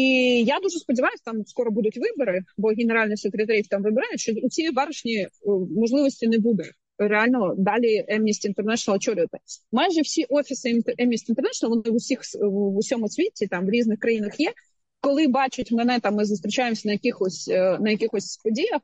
[0.45, 4.72] я дуже сподіваюся, там скоро будуть вибори, бо генеральний секретарів там вибирають, що у цієї
[4.72, 5.29] баришні е,
[5.77, 6.64] можливості не буде
[6.99, 9.38] реально далі Amnesty International очолювати.
[9.72, 14.40] Майже всі офіси Amnesty International, вони в усіх в усьому світі, там в різних країнах
[14.40, 14.53] є.
[15.01, 18.80] Коли бачать мене, там ми зустрічаємося на якихось е, на якихось подіях,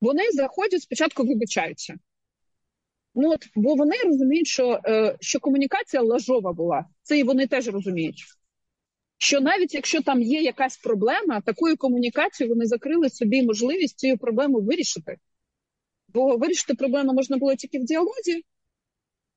[0.00, 1.94] вони заходять спочатку вибачаються.
[3.14, 6.84] Ну от, бо вони розуміють, що е, що комунікація лажова була.
[7.02, 8.24] Це і вони теж розуміють.
[9.18, 14.60] Що навіть якщо там є якась проблема, такою комунікацією вони закрили собі можливість цю проблему
[14.60, 15.16] вирішити.
[16.14, 18.44] Бо вирішити проблему можна було тільки в діалозі,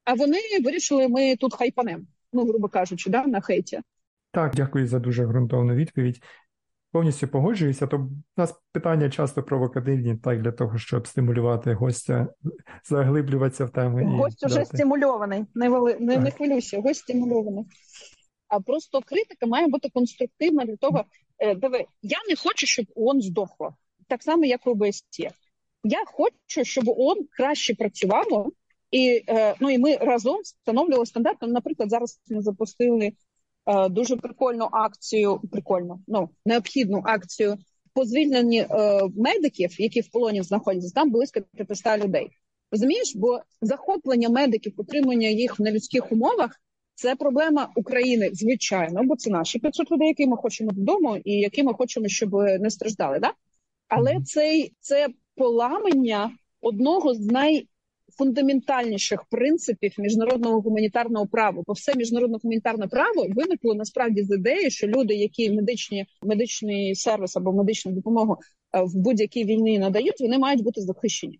[0.03, 3.81] а вони вирішили, ми тут хайпанем, ну, грубо кажучи, да, на хейті.
[4.31, 6.21] Так, дякую за дуже ґрунтовну відповідь.
[6.91, 12.27] Повністю погоджуюся, то в нас питання часто провокативні, так для того, щоб стимулювати гостя,
[12.83, 14.17] заглиблюватися в тему.
[14.17, 15.97] Гость уже стимульований, не вели...
[15.99, 17.65] не, не хвилюйся, гость стимульований.
[18.47, 21.05] А просто критика має бути конструктивна для того.
[21.39, 23.75] Е, диви, я не хочу, щоб ООН здохло,
[24.07, 25.31] так само, як ОБСЄ.
[25.83, 28.51] Я хочу, щоб ООН краще працювало,
[28.91, 31.47] і е, ну і ми разом встановлювали стандарти.
[31.47, 33.11] Наприклад, зараз ми запустили
[33.65, 35.41] е, дуже прикольну акцію.
[35.51, 37.57] Прикольно, ну необхідну акцію
[37.93, 38.67] по звільненні е,
[39.17, 40.93] медиків, які в полоні знаходяться.
[40.95, 42.29] Там близько 500 людей.
[42.71, 46.59] Розумієш, бо захоплення медиків, утримання їх в нелюдських умовах.
[46.95, 51.63] Це проблема України, звичайно, бо це наші 500 людей, які ми хочемо додому, і які
[51.63, 53.19] ми хочемо, щоб не страждали.
[53.19, 53.33] Да?
[53.87, 56.31] Але цей це поламання
[56.61, 61.63] одного з найфундаментальніших принципів міжнародного гуманітарного права.
[61.67, 67.37] Бо все міжнародне гуманітарне право виникло насправді з ідеї, що люди, які медичні медичний сервіс
[67.37, 68.37] або медичну допомогу
[68.75, 71.39] е, в будь-якій війні надають, вони мають бути захищені.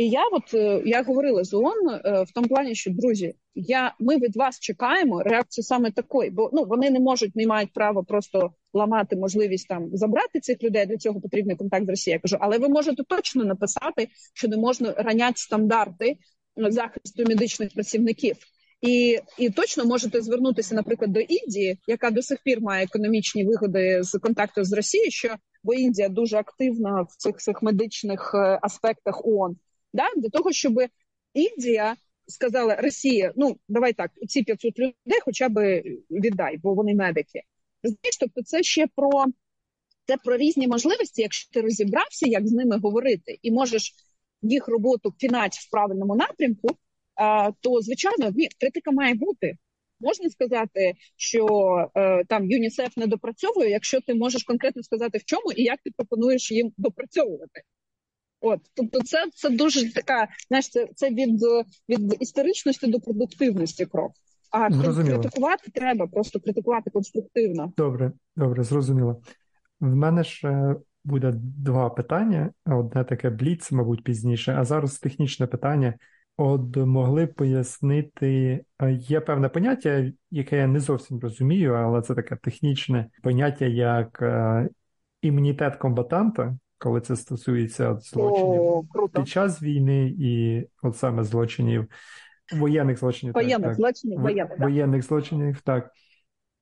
[0.00, 3.94] І я, от е, я говорила з ООН е, в тому плані, що друзі, я
[3.98, 8.02] ми від вас чекаємо реакції саме такої, бо ну вони не можуть, не мають права
[8.02, 10.86] просто ламати можливість там забрати цих людей.
[10.86, 12.16] Для цього потрібний контакт з Росією.
[12.16, 16.16] Я кажу, але ви можете точно написати, що не можна раняти стандарти
[16.56, 18.36] захисту медичних працівників.
[18.80, 24.02] І і точно можете звернутися, наприклад, до Індії, яка до сих пір має економічні вигоди
[24.02, 25.28] з контакту з Росією, що
[25.62, 29.56] бо Індія дуже активна в цих цих медичних е, аспектах ООН,
[29.92, 30.74] да для того, щоб
[31.34, 37.42] Індія сказала Росія, ну давай так, ці 500 людей, хоча б віддай, бо вони медики.
[37.82, 39.24] Знаєш, тобто, це ще про
[40.06, 41.22] це про різні можливості.
[41.22, 43.94] Якщо ти розібрався, як з ними говорити, і можеш
[44.42, 46.68] їх роботу пінати в правильному напрямку,
[47.60, 49.56] то звичайно ні, критика має бути.
[50.00, 51.46] Можна сказати, що
[51.96, 55.90] е, там ЮНІСЕФ не допрацьовує, якщо ти можеш конкретно сказати в чому і як ти
[55.96, 57.62] пропонуєш їм допрацьовувати.
[58.40, 61.40] От, тобто, це це дуже така, знаєш, це це від
[61.88, 64.12] від історичності до продуктивності крок.
[64.50, 65.18] А зрозуміло.
[65.18, 67.72] критикувати треба, просто критикувати конструктивно.
[67.76, 69.22] Добре, добре, зрозуміло.
[69.80, 75.94] В мене ще буде два питання: одне таке бліц, мабуть, пізніше, а зараз технічне питання.
[76.36, 78.60] От могли б пояснити,
[78.98, 84.68] є певне поняття, яке я не зовсім розумію, але це таке технічне поняття, як е,
[85.22, 89.20] імунітет комбатанта, коли це стосується злочинів О, круто.
[89.20, 91.86] під час війни і от саме злочинів,
[92.52, 93.34] воєнних злочинів.
[93.34, 94.24] Воєнних так, злочинів, так.
[94.24, 95.90] воєнних, воєнних злочинів, так.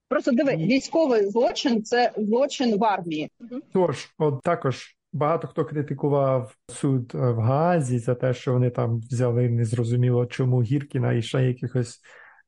[0.09, 3.31] Просто диви, військовий злочин це злочин в армії.
[3.73, 8.99] Тож, от також Багато хто критикував суд е, в Гаазі за те, що вони там
[8.99, 12.01] взяли незрозуміло чому Гіркіна і ще якихось,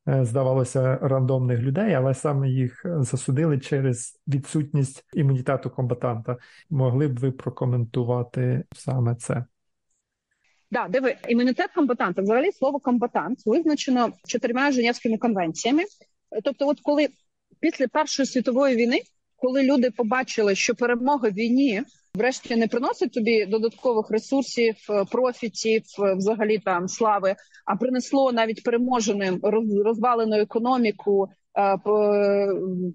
[0.07, 6.37] здавалося, рандомних людей, але саме їх засудили через відсутність імунітету комбатанта.
[6.71, 9.45] Могли б ви прокоментувати саме це?
[10.71, 12.23] Да, диви, імунітет комбатанта.
[12.23, 15.83] Взагалі слово комбатант визначено чотирма Женевськими конвенціями.
[16.45, 17.09] Тобто, от коли
[17.61, 19.01] після Першої світової війни,
[19.37, 21.83] коли люди побачили, що перемога в війні
[22.15, 27.35] врешті не приносить тобі додаткових ресурсів, е, профітів, е, взагалі там слави,
[27.67, 29.41] а принесло навіть переможеним
[29.85, 31.29] розвалену економіку.
[31.59, 31.79] Е,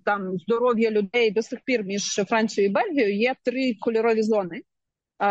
[0.06, 4.62] там здоров'я людей до сих пір між Францією і Бельгією є три кольорові зони,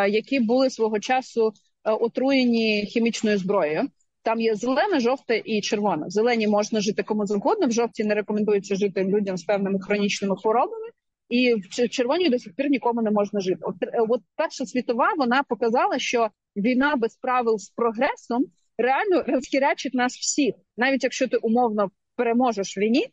[0.08, 1.52] які були свого часу
[1.84, 3.88] отруєні хімічною зброєю.
[4.22, 6.06] Там є зелена, жовта і червона.
[6.06, 7.66] В зелені можна жити кому завгодно.
[7.66, 10.88] В жовтій не рекомендується жити людям з певними хронічними хворобами
[11.34, 13.58] і в червоній до сих пір нікому не можна жити.
[13.62, 18.44] От, е, от перша світова вона показала, що війна без правил з прогресом
[18.78, 23.06] реально розхірячить нас всіх, навіть якщо ти умовно переможеш в війні,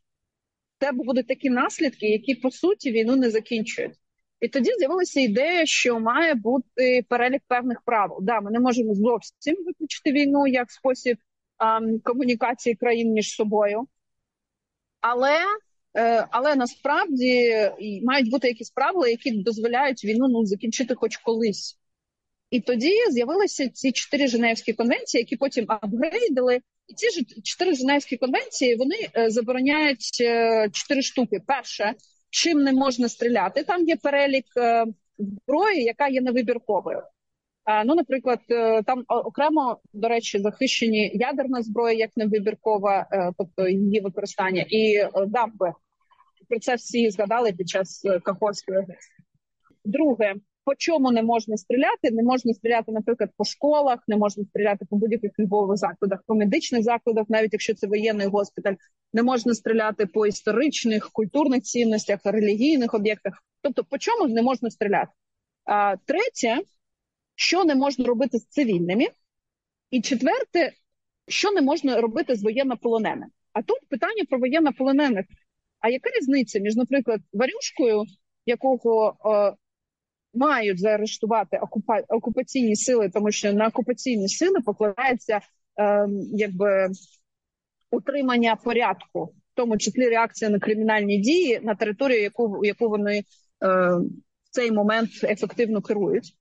[0.77, 3.93] в тебе будуть такі наслідки, які по суті війну не закінчують.
[4.39, 8.17] І тоді з'явилася ідея, що має бути перелік певних правил.
[8.21, 11.17] Да, ми не можемо зовсім виключити війну як спосіб
[11.59, 13.87] ем, комунікації країн між собою,
[14.99, 15.37] але
[16.31, 17.51] але насправді
[18.03, 21.77] мають бути якісь правила, які дозволяють війну ну закінчити хоч колись.
[22.51, 26.61] І тоді з'явилися ці чотири Женевські конвенції, які потім апгрейдили.
[26.87, 31.39] І ці ж чотири Женевські конвенції вони е, забороняють е, чотири штуки.
[31.47, 31.93] Перше,
[32.29, 33.63] чим не можна стріляти.
[33.63, 34.45] Там є перелік
[35.17, 37.01] зброї, яка є невибірковою.
[37.85, 38.39] Ну, наприклад,
[38.85, 43.07] там окремо до речі захищені ядерна зброя як невибіркова,
[43.37, 45.73] тобто її використання, і дамби
[46.51, 49.15] про це всі згадали під час е, Каховської агресії.
[49.85, 50.33] Друге,
[50.65, 52.11] по чому не можна стріляти?
[52.11, 56.83] Не можна стріляти, наприклад, по школах, не можна стріляти по будь-яких львових закладах, по медичних
[56.83, 58.73] закладах, навіть якщо це воєнний госпіталь,
[59.13, 63.43] не можна стріляти по історичних, культурних цінностях, релігійних об'єктах.
[63.61, 65.11] Тобто, по чому не можна стріляти?
[65.65, 66.61] А третє,
[67.35, 69.07] що не можна робити з цивільними,
[69.91, 70.71] і четверте,
[71.27, 73.27] що не можна робити з воєннополоненими.
[73.53, 75.25] А тут питання про воєннополонених.
[75.79, 78.03] А яка різниця між, наприклад, варюшкою,
[78.45, 79.53] якого е,
[80.33, 81.99] мають заарештувати окупа...
[82.09, 85.39] окупаційні сили, тому що на окупаційні сили покладається
[85.79, 86.89] е, якби
[87.91, 93.23] утримання порядку, в тому числі реакція на кримінальні дії на територію, яку яку вони е,
[94.43, 96.37] в цей момент ефективно керують,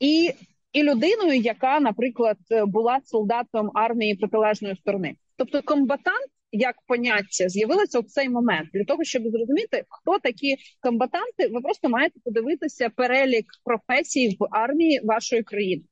[0.00, 0.30] і
[0.72, 2.36] і людиною, яка, наприклад,
[2.66, 9.04] була солдатом армії протилежної сторони, тобто комбатант як поняття з'явилося в цей момент для того,
[9.04, 15.82] щоб зрозуміти, хто такі комбатанти, ви просто маєте подивитися перелік професій в армії вашої країни.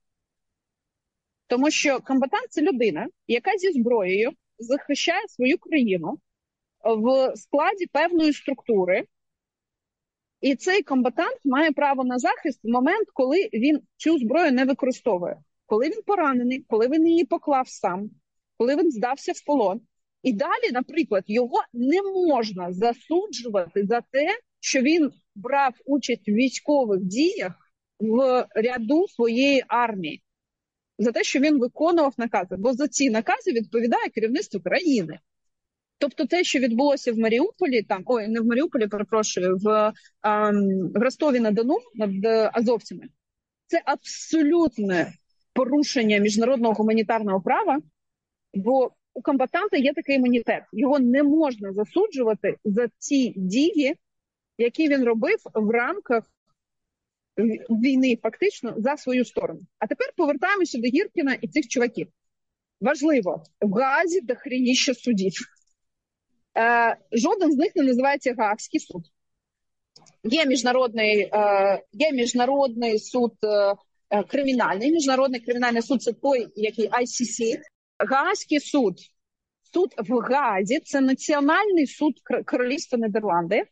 [1.47, 6.19] Тому що комбатант це людина, яка зі зброєю захищає свою країну
[6.85, 9.05] в складі певної структури,
[10.43, 15.37] і цей комбатант має право на захист в момент, коли він цю зброю не використовує
[15.73, 18.11] коли він поранений, коли він її поклав сам,
[18.59, 19.81] коли він здався в полон.
[20.23, 24.29] І далі, наприклад, його не можна засуджувати за те,
[24.61, 27.53] що він брав участь в військових діях
[28.01, 30.23] в ряду своєї армії,
[30.99, 35.19] за те, що він виконував накази, бо за ці накази відповідає керівництво країни.
[35.99, 40.51] Тобто, те, що відбулося в Маріуполі, там ой, не в Маріуполі, перепрошую, в, а,
[40.95, 42.11] в Ростові на Дону над
[42.53, 43.09] азовцями,
[43.67, 45.13] це абсолютне
[45.53, 47.81] порушення міжнародного гуманітарного права,
[48.55, 50.65] бо у комбатанта є такий імунітет.
[50.73, 53.97] Його не можна засуджувати за ці дії,
[54.59, 56.25] які він робив в рамках
[57.71, 59.61] війни, фактично за свою сторону.
[59.79, 62.09] А тепер повертаємося до Гіркіна і цих чуваків.
[62.81, 65.33] Важливо, в Гаазі дохреніще судів.
[66.59, 69.03] Е, Жоден з них не називається Гаагський суд.
[70.25, 73.33] Є міжнародний е, є міжнародний суд
[74.11, 74.93] е, кримінальний.
[74.93, 77.61] Міжнародний кримінальний суд це той, який ICC.
[77.99, 78.99] Гаазький суд.
[79.75, 82.15] Суд в Гаазі це національний суд
[82.47, 83.65] Королівства Нідерланди,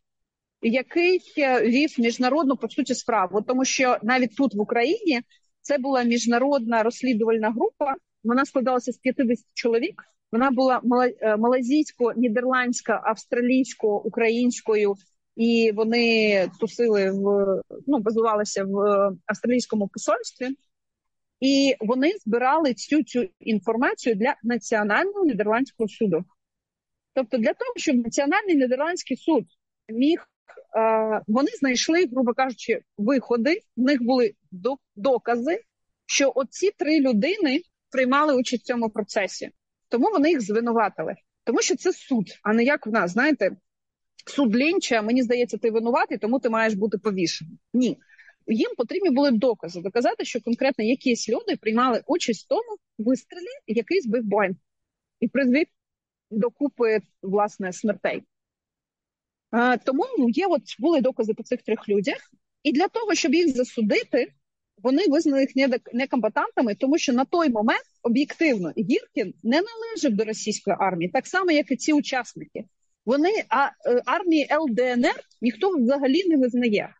[0.62, 1.20] який
[1.62, 5.20] вів міжнародну по суті справу, тому що навіть тут в Україні
[5.60, 7.94] це була міжнародна розслідувальна група.
[8.24, 10.02] Вона складалася з 50 чоловік.
[10.32, 10.80] Вона була
[11.20, 14.94] е, малазійсько-нідерландська, австралійсько-українською,
[15.36, 17.46] і вони тусили в
[17.86, 18.76] ну базувалися в
[19.26, 20.48] австралійському посольстві,
[21.40, 26.24] і вони збирали цю цю інформацію для національного нідерландського суду.
[27.14, 29.44] Тобто, для того, щоб національний нідерландський суд
[29.88, 30.28] міг
[30.78, 33.60] е, вони знайшли, грубо кажучи, виходи.
[33.76, 34.34] В них були
[34.96, 35.60] докази,
[36.06, 37.60] що оці три людини
[37.90, 39.50] приймали участь в цьому процесі.
[39.90, 41.14] Тому вони їх звинуватили,
[41.44, 43.56] тому що це суд, а не як в нас, знаєте,
[44.26, 47.58] суд лінча, мені здається, ти винуватий, тому ти маєш бути повішений.
[47.74, 47.98] Ні.
[48.46, 54.00] Їм потрібні були докази, доказати, що конкретно якісь люди приймали участь в тому вистрілі, який
[54.00, 54.56] збив Боїнг
[55.20, 55.66] і призвів
[56.30, 58.22] до купи власне смертей.
[59.50, 62.30] А, тому є от були докази по цих трьох людях,
[62.62, 64.32] і для того, щоб їх засудити,
[64.82, 65.50] вони визнали їх
[65.92, 71.50] некомбатантами, тому що на той момент об'єктивно Гіркін не належав до російської армії, так само,
[71.50, 72.64] як і ці учасники.
[73.06, 76.94] Вони а е, армії ЛДНР ніхто взагалі не визнає.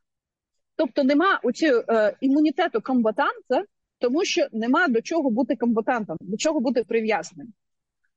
[0.77, 3.65] Тобто нема у е, імунітету комбатанта,
[3.99, 7.53] тому що нема до чого бути комбатантом, до чого бути прив'язаним.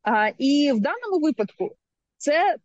[0.01, 1.75] А, І в даному випадку
[2.17, 2.55] це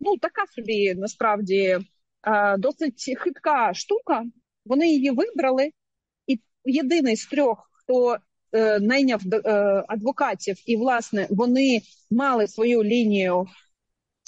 [0.00, 1.78] ну така собі насправді
[2.22, 4.24] а, досить хитка штука.
[4.64, 5.70] Вони її вибрали,
[6.64, 8.16] єдиний з трьох, хто
[8.52, 9.38] е, найняв е,
[9.88, 11.80] адвокатів, і власне вони
[12.10, 13.46] мали свою лінію,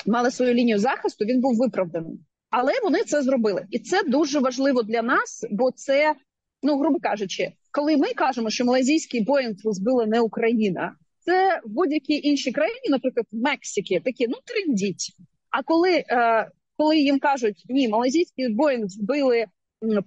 [0.07, 1.25] мали свою лінію захисту.
[1.25, 2.21] Він був виправданий,
[2.51, 6.15] але вони це зробили, і це дуже важливо для нас, бо це,
[6.63, 10.95] ну грубо кажучи, коли ми кажемо, що малазійський Боїнг збила не Україна.
[11.25, 15.17] Це в будь-якій іншій країні, наприклад, в Мексиці, такі ну трендіть.
[15.51, 16.51] А коли е,
[16.81, 19.45] коли їм кажуть, ні, малазійський Боїнг збили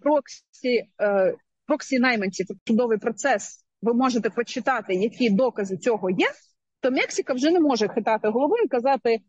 [0.01, 3.65] проксі е, проксі найманці, це чудовий процес.
[3.81, 6.27] Ви можете почитати, які докази цього є.
[6.79, 9.19] То Мексика вже не може хитати головою і казати: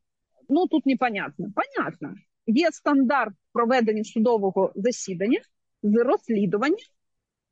[0.49, 1.47] ну тут непонятно.
[1.55, 2.15] Понятно,
[2.47, 5.41] є стандарт проведення судового засідання
[5.83, 6.85] з розслідування,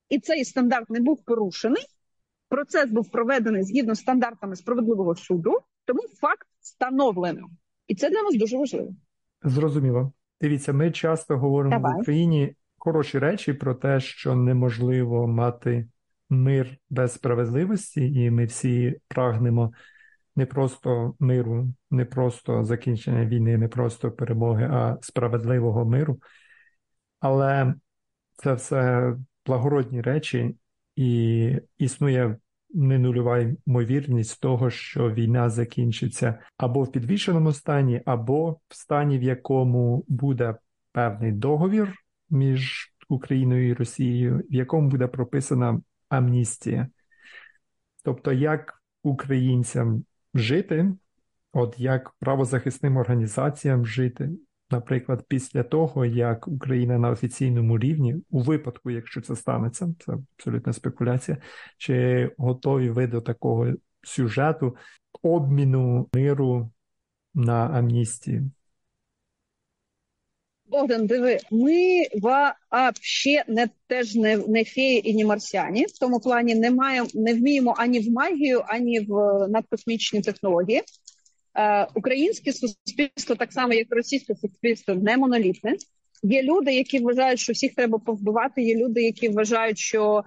[0.09, 1.83] і цей стандарт не був порушений.
[2.49, 7.49] Процес був проведений згідно з стандартами справедливого суду, тому факт встановлено.
[7.87, 8.95] І це для нас дуже важливо.
[9.43, 10.13] Зрозуміло.
[10.41, 11.97] Дивіться, ми часто говоримо Давай.
[11.97, 12.55] в Україні
[12.85, 15.89] хороші речі про те, що неможливо мати
[16.31, 19.73] мир без справедливості, і ми всі прагнемо
[20.37, 26.21] не просто миру, не просто закінчення війни, не просто перемоги, а справедливого миру.
[27.21, 27.75] Але
[28.37, 29.13] це все
[29.47, 30.57] благородні речі,
[30.97, 32.37] і існує
[32.71, 39.23] не нульова ймовірність того, що війна закінчиться або в підвішеному стані, або в стані, в
[39.23, 40.55] якому буде
[40.93, 42.02] певний договір
[42.33, 46.89] між Україною і Росією, в якому буде прописана амністія.
[48.05, 50.05] Тобто, як українцям
[50.35, 50.95] жити,
[51.53, 54.31] от як правозахисним організаціям жити,
[54.71, 60.73] наприклад, після того, як Україна на офіційному рівні, у випадку, якщо це станеться, це абсолютна
[60.73, 61.37] спекуляція,
[61.79, 63.73] чи готові ви до такого
[64.03, 64.77] сюжету
[65.23, 66.71] обміну миру
[67.35, 68.51] на амністію?
[70.73, 75.87] Богдан, диви, ми вообще не теж не не феї і не марсіані.
[75.87, 79.13] В тому плані не маємо, не вміємо ані в магію, ані в
[79.49, 80.83] надкосмічні технології.
[81.55, 85.77] Е, Українське суспільство, так само як російське суспільство, не монолітне.
[86.23, 88.63] Є люди, які вважають, що всіх треба повбивати.
[88.63, 90.25] Є люди, які вважають, що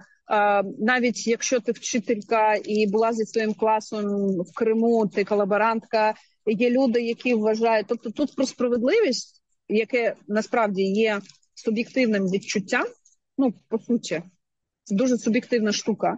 [0.78, 6.14] навіть якщо ти вчителька і була зі своїм класом в Криму, ти колаборантка,
[6.46, 11.20] є люди, які вважають, тобто тут про справедливість, яке насправді є
[11.54, 12.86] суб'єктивним відчуттям,
[13.38, 14.22] ну по суті,
[14.84, 16.16] це дуже суб'єктивна штука.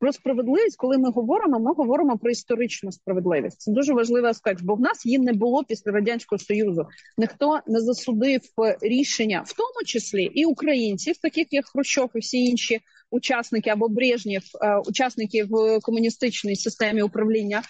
[0.00, 3.60] Про справедливість, коли ми говоримо, ми говоримо про історичну справедливість.
[3.60, 6.86] Це дуже важливий аспект, бо в нас її не було після радянського союзу.
[7.16, 8.40] Ніхто не засудив
[8.80, 14.42] рішення, в тому числі і українців, таких як Хрущов і всі інші учасники або Брежнєв,
[14.62, 17.62] е, учасники в комуністичній системі управління.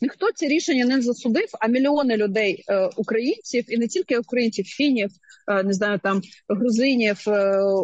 [0.00, 5.10] Ніхто ці рішення не засудив, а мільйони людей, е, українців, і не тільки українців, фінів,
[5.48, 7.24] е, не знаю, там грузинів,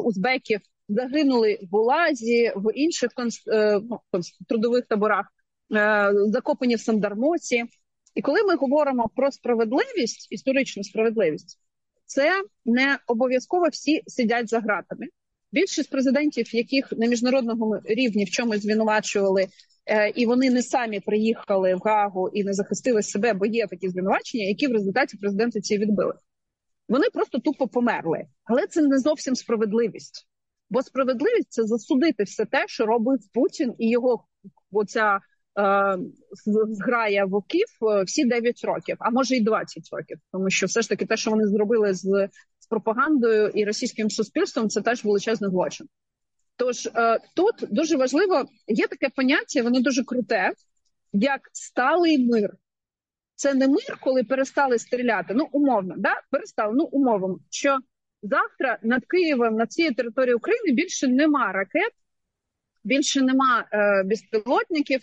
[0.05, 3.11] узбеків загинули в Улазі, в інших
[3.53, 3.81] е,
[4.13, 5.27] ну, трудових таборах,
[5.75, 7.65] е, закопані в Сандармоці.
[8.15, 11.59] І коли ми говоримо про справедливість, історичну справедливість,
[12.07, 15.07] це не обов'язково всі сидять за ґратами.
[15.53, 19.49] Більшість президентів, яких на міжнародному рівні в чомусь звинувачували, е,
[20.15, 24.45] і вони не самі приїхали в Гагу і не захистили себе, бо є такі звинувачення,
[24.45, 26.15] які в результаті президенти ці відбили.
[26.89, 30.29] Вони просто тупо померли, але це не зовсім справедливість.
[30.71, 34.25] Бо справедливість це засудити все те, що робить Путін і його
[34.73, 35.21] оця
[35.59, 35.99] е,
[36.69, 40.89] зграя вовків е, всі 9 років, а може й 20 років, тому що все ж
[40.89, 42.29] таки те, що вони зробили з,
[42.59, 45.87] з пропагандою і російським суспільством, це теж величезний злочин.
[46.57, 50.53] Тож е, тут дуже важливо є таке поняття, воно дуже круте,
[51.13, 52.51] як сталий мир.
[53.35, 55.35] Це не мир, коли перестали стріляти.
[55.35, 56.75] Ну умовно, да перестали.
[56.77, 57.79] Ну умовно, що
[58.23, 61.93] завтра над Києвом, над цією територією України більше нема ракет,
[62.85, 65.01] більше нема е, безпілотників.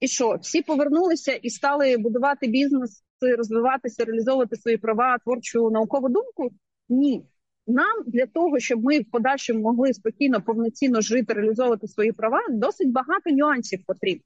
[0.00, 3.04] І що всі повернулися і стали будувати бізнес,
[3.36, 6.50] розвиватися, реалізовувати свої права, творчу наукову думку?
[6.88, 7.24] Ні.
[7.66, 12.92] Нам для того, щоб ми в подальшому могли спокійно, повноцінно жити, реалізовувати свої права, досить
[12.92, 14.24] багато нюансів потрібно.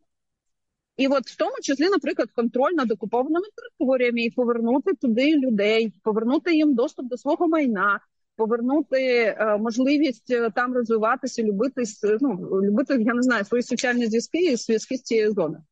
[0.97, 6.57] І от в тому числі, наприклад, контроль над окупованими територіями і повернути туди людей, повернути
[6.57, 8.01] їм доступ до свого майна,
[8.37, 14.39] повернути е, можливість е, там розвиватися, любитись, ну любити, я не знаю, свої соціальні зв'язки
[14.39, 15.63] і зв'язки з цією зоною.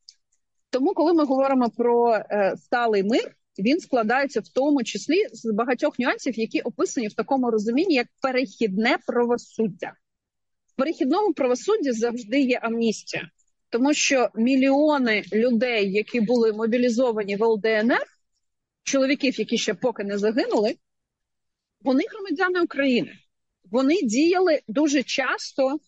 [0.69, 5.99] Тому, коли ми говоримо про е, сталий мир, він складається в тому числі з багатьох
[5.99, 9.93] нюансів, які описані в такому розумінні, як перехідне правосуддя.
[10.67, 13.29] В перехідному правосудді завжди є амністія,
[13.69, 18.05] тому що мільйони людей, які були мобілізовані в ЛДНР,
[18.83, 20.75] чоловіків, які ще поки не загинули,
[21.81, 23.11] вони громадяни України.
[23.71, 25.79] Вони діяли дуже часто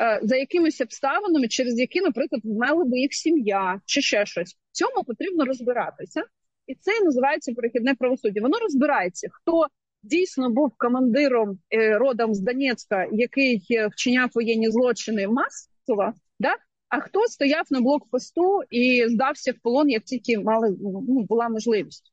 [0.00, 4.54] е, за якимись обставинами, через які, наприклад, вмела би їх сім'я чи ще щось.
[4.54, 6.24] В цьому потрібно розбиратися,
[6.70, 8.40] і це і називається перехідне правосуддя.
[8.40, 9.66] Воно розбирається, хто
[10.02, 16.54] дійсно був командиром е, родом з Донецька, який е, вчиняв воєнні злочини масово, да?
[16.88, 22.12] а хто стояв на блокпосту і здався в полон, як тільки мали ну, була можливість.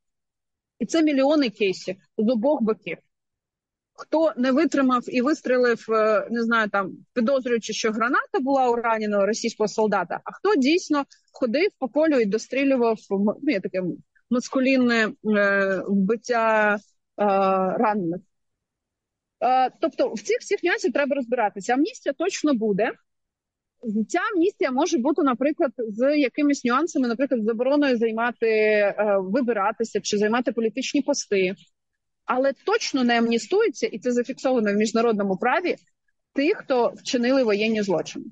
[0.78, 2.98] І це мільйони кейсів з обох боків
[3.98, 8.76] хто не витримав і вистрілив, е, не знаю, там підозрюючи, що граната була у
[9.26, 13.82] російського солдата, а хто дійсно ходив по полю і дострілював ну, є таке
[14.30, 16.78] маскулінне е, вбиття е,
[17.78, 18.20] ранених.
[19.40, 21.74] Е, тобто в цих всіх нюансах треба розбиратися.
[21.74, 22.92] Амністія точно буде.
[24.08, 31.02] Ця амністія може бути, наприклад, з якимись нюансами, наприклад, забороною займати, вибиратися чи займати політичні
[31.02, 31.54] пости
[32.28, 35.76] але точно не амністується, і це зафіксовано в міжнародному праві
[36.32, 38.24] тих, хто вчинили воєнні злочини.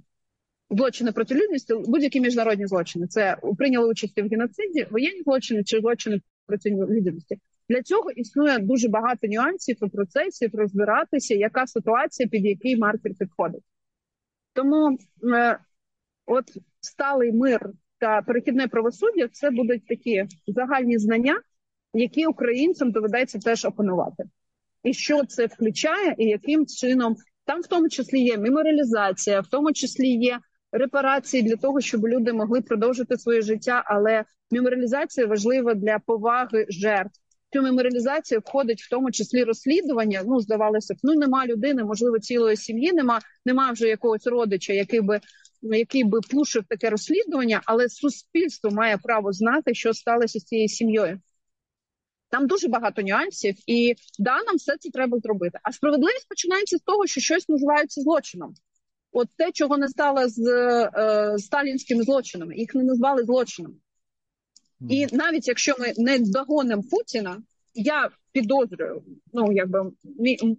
[0.71, 3.07] Злочини проти людяності, будь-які міжнародні злочини.
[3.07, 7.39] Це прийняли участь в геноциді, воєнні злочини чи злочини проти людяності.
[7.69, 13.63] Для цього існує дуже багато нюансів і процесів розбиратися, яка ситуація, під який маркер підходить.
[14.53, 14.99] Тому
[15.35, 15.59] е,
[16.27, 16.45] от
[16.81, 21.41] сталий мир та перехідне правосуддя це будуть такі загальні знання,
[21.95, 24.25] які українцям доведеться теж опанувати,
[24.83, 29.73] і що це включає, і яким чином там, в тому числі, є меморіалізація, в тому
[29.73, 30.39] числі є
[30.79, 33.83] репарації для того, щоб люди могли продовжити своє життя.
[33.87, 37.21] Але меморіалізація важлива для поваги жертв.
[37.53, 40.23] Цю меморіалізацію входить в тому числі розслідування.
[40.27, 42.93] Ну здавалося б, ну нема людини, можливо, цілої сім'ї.
[42.93, 45.21] Нема, нема вже якогось родича, який би
[45.63, 51.21] який би пушив таке розслідування, але суспільство має право знати, що сталося з цією сім'єю.
[52.29, 55.59] Там дуже багато нюансів, і да, нам все це треба зробити.
[55.63, 58.55] А справедливість починається з того, що щось називається злочином.
[59.19, 63.75] От те, чого не стало з е, сталінськими злочинами, їх не назвали злочинами.
[64.81, 64.87] Mm.
[64.89, 67.43] І навіть якщо ми не догонимо Путіна,
[67.75, 69.03] я підозрюю,
[69.33, 69.91] ну якби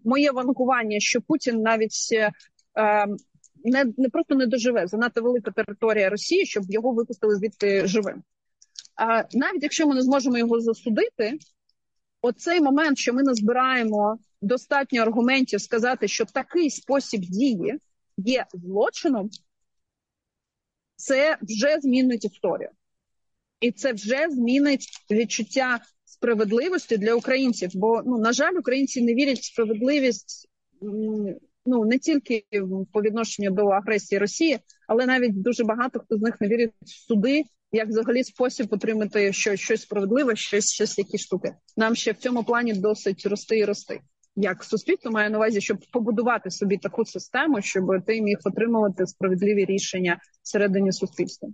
[0.03, 3.07] моє вангування, що Путін навіть е,
[3.63, 4.87] не не просто не доживе.
[4.87, 8.23] Занадто велика територія Росії, щоб його випустили звідти живим.
[8.95, 11.37] А навіть якщо ми не зможемо його засудити,
[12.21, 17.79] оцей момент, що ми назбираємо достатньо аргументів сказати, що такий спосіб дії
[18.17, 19.29] є злочином,
[20.95, 22.69] це вже змінить історію.
[23.59, 27.71] І це вже змінить відчуття справедливості для українців.
[27.73, 30.49] Бо, ну, на жаль, українці не вірять в справедливість
[31.67, 32.43] ну не тільки
[32.93, 36.89] по відношенню до агресії Росії, але навіть дуже багато хто з них не вірить в
[36.89, 41.55] суди, як взагалі спосіб отримати щось, щось справедливе, щось, щось які штуки.
[41.77, 43.99] Нам ще в цьому плані досить рости і рости.
[44.39, 49.65] Як суспільство має на увазі, щоб побудувати собі таку систему, щоб ти міг отримувати справедливі
[49.65, 51.49] рішення всередині суспільства.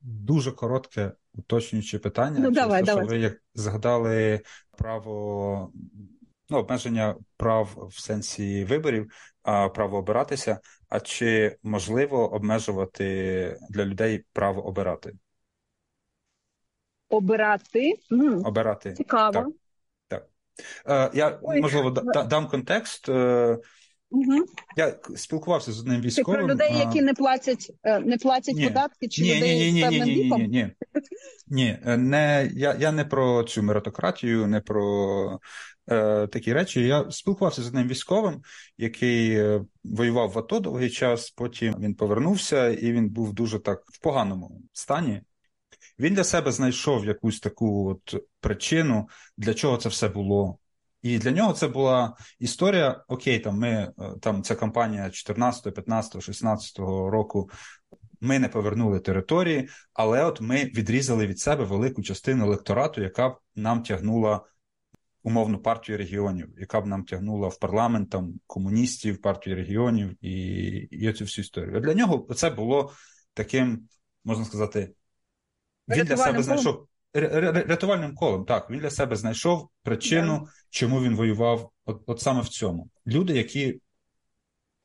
[0.00, 2.38] Дуже коротке уточнююче питання.
[2.40, 3.04] Ну, давай, те, давай.
[3.04, 4.40] Що ви як згадали
[4.78, 5.72] право
[6.50, 9.10] ну, обмеження прав в сенсі виборів,
[9.42, 10.60] а право обиратися.
[10.88, 15.12] А чи можливо обмежувати для людей право обирати?
[17.08, 17.94] Обирати
[18.44, 19.32] Обирати цікаво.
[19.32, 19.46] Так.
[20.88, 21.60] Е, я Ой.
[21.60, 21.90] можливо
[22.30, 23.08] дам контекст.
[24.10, 24.46] Угу.
[24.76, 26.40] я спілкувався з одним Ти військовим.
[26.40, 28.64] про людей, які не платять, е, не платять Ні.
[28.64, 30.42] податки, чи ні, людей ні, ні, з певним ні, ні, віком?
[30.42, 30.70] ні, ні.
[31.48, 35.40] Ні, не я, я не про цю меритократію, не про
[35.90, 36.86] е, такі речі.
[36.86, 38.42] Я спілкувався з одним військовим,
[38.78, 39.42] який
[39.84, 41.30] воював в АТО довгий час.
[41.30, 45.22] Потім він повернувся, і він був дуже так в поганому стані.
[45.98, 50.58] Він для себе знайшов якусь таку от причину, для чого це все було.
[51.02, 56.22] І для нього це була історія: окей, там ми е, там ця кампанія 14, 15,
[56.22, 57.50] 16 року.
[58.20, 63.38] Ми не повернули території, але от ми відрізали від себе велику частину електорату, яка б
[63.54, 64.40] нам тягнула
[65.22, 70.30] умовну партію регіонів, яка б нам тягнула в парламент там комуністів, партію регіонів і,
[70.90, 71.76] і цю всю історію.
[71.76, 72.92] А для нього це було
[73.34, 73.88] таким,
[74.24, 74.94] можна сказати,
[75.88, 78.44] він для себе знайшов рятувальним колом.
[78.44, 82.90] Так, він для себе знайшов причину, чому він воював, от, от саме в цьому.
[83.06, 83.80] Люди, які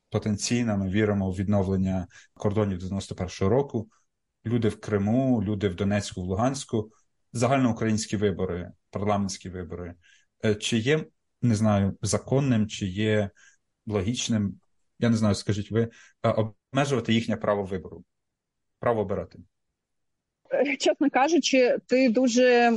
[0.10, 3.90] потенційно ми віримо в відновлення кордонів 91-го року,
[4.46, 6.92] люди в Криму, люди в Донецьку, в Луганську,
[7.34, 9.96] загальноукраїнські вибори, парламентські вибори.
[10.46, 11.06] Е, Чи є,
[11.42, 13.30] не знаю, законним, чи є
[13.86, 14.60] логічним,
[15.00, 15.90] я не знаю, скажіть ви,
[16.24, 16.30] е,
[16.74, 18.04] обмежувати їхнє право вибору,
[18.80, 19.40] право обирати?
[20.80, 22.74] Чесно кажучи, ти дуже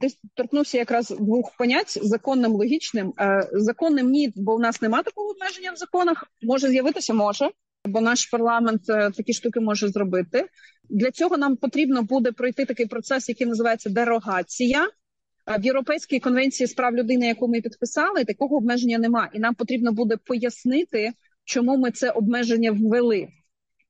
[0.00, 3.12] ти торкнувся якраз двох понять законним, логічним.
[3.18, 6.24] Е, Законним ні, бо в нас немає такого обмеження в законах.
[6.42, 7.50] Може з'явитися, може,
[7.84, 10.46] бо наш парламент е, такі штуки може зробити.
[10.90, 14.88] Для цього нам потрібно буде пройти такий процес, який називається дерогація.
[15.48, 19.30] Е, В Європейській конвенції з прав людини, яку ми підписали, такого обмеження немає.
[19.34, 21.12] І нам потрібно буде пояснити,
[21.44, 23.28] чому ми це обмеження ввели.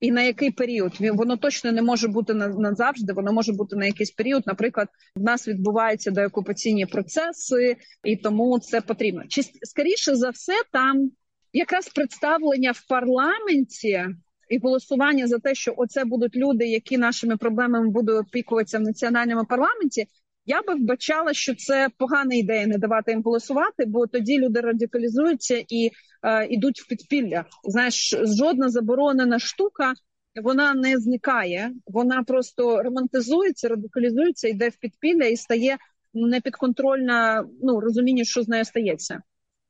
[0.02, 4.10] І на який період воно точно не може бути назавжди, воно може бути на якийсь
[4.10, 4.42] період.
[4.46, 9.22] Наприклад, в нас відбуваються деокупаційні процеси, і тому це потрібно.
[9.28, 11.10] Чи скоріше за все, там
[11.52, 14.06] якраз представлення в парламенті
[14.48, 19.44] і голосування за те, що оце будуть люди, які нашими проблемами будуть опікуватися в національному
[19.44, 20.06] парламенті.
[20.47, 25.64] Я би вбачала, що це погана ідея не давати їм голосувати, бо тоді люди радикалізуються
[25.69, 25.90] і
[26.23, 27.44] е, ідуть в підпілля.
[27.64, 29.94] Знаєш, жодна заборонена штука
[30.43, 35.77] вона не зникає, вона просто романтизується, радикалізується, йде в підпілля і стає
[36.14, 37.48] непідконтрольна.
[37.62, 39.23] Ну розуміння, що з нею стається.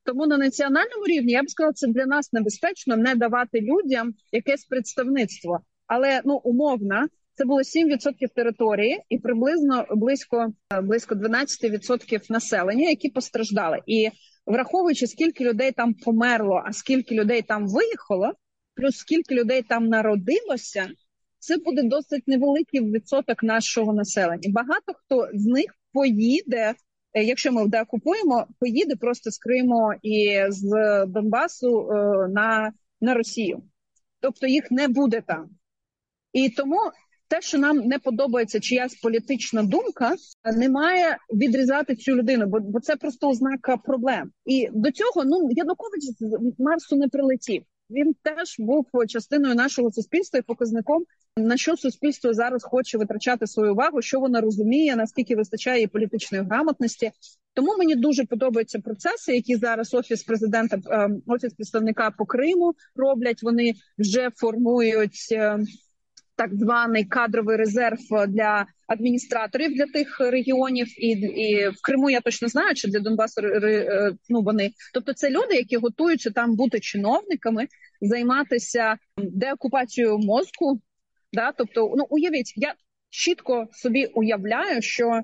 [0.03, 4.65] Тому на національному рівні я б сказала, це для нас небезпечно не давати людям якесь
[4.65, 7.07] представництво, але ну умовно.
[7.35, 10.53] Це було 7% території і приблизно близько
[10.83, 13.79] близько 12% населення, які постраждали.
[13.85, 14.09] І
[14.45, 18.31] враховуючи скільки людей там померло, а скільки людей там виїхало,
[18.75, 20.89] плюс скільки людей там народилося,
[21.39, 24.49] це буде досить невеликий відсоток нашого населення.
[24.53, 26.73] Багато хто з них поїде,
[27.13, 30.69] е, якщо ми деокупуємо, поїде просто з Криму і з
[31.07, 31.95] Донбасу е,
[32.27, 33.63] на, на Росію.
[34.19, 35.49] Тобто їх не буде там.
[36.33, 36.79] І тому
[37.33, 40.15] те, що нам не подобається чиясь політична думка,
[40.57, 44.31] не має відрізати цю людину, бо, бо це просто ознака проблем.
[44.45, 47.63] І до цього ну Янукович з Марсу не прилетів.
[47.89, 51.03] Він теж був частиною нашого суспільства і показником,
[51.37, 56.43] на що суспільство зараз хоче витрачати свою увагу, що воно розуміє, наскільки вистачає її політичної
[56.43, 57.11] грамотності.
[57.53, 63.43] Тому мені дуже подобаються процеси, які зараз офіс президента, е, офіс представника по Криму роблять.
[63.43, 65.35] Вони вже формують.
[66.33, 72.21] Е, Так званий кадровий резерв для адміністраторів для тих регіонів, і і в Криму я
[72.21, 73.41] точно знаю, чи для Донбасу
[74.29, 77.67] ну вони, тобто це люди, які готуються там бути чиновниками,
[78.01, 80.81] займатися деокупацією мозку.
[81.33, 82.73] Да, тобто, ну уявіть, я
[83.09, 85.21] чітко собі уявляю, що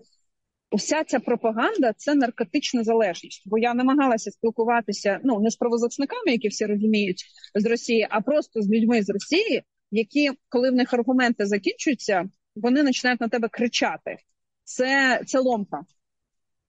[0.72, 6.48] Уся ця пропаганда це наркотична залежність, бо я намагалася спілкуватися ну не з правозахисниками, які
[6.48, 7.26] всі розуміють
[7.56, 12.26] з Росії, а просто з людьми з Росії, які, коли в них аргументи закінчуються,
[12.56, 14.18] вони починають на тебе кричати.
[14.64, 15.82] Це це ломка.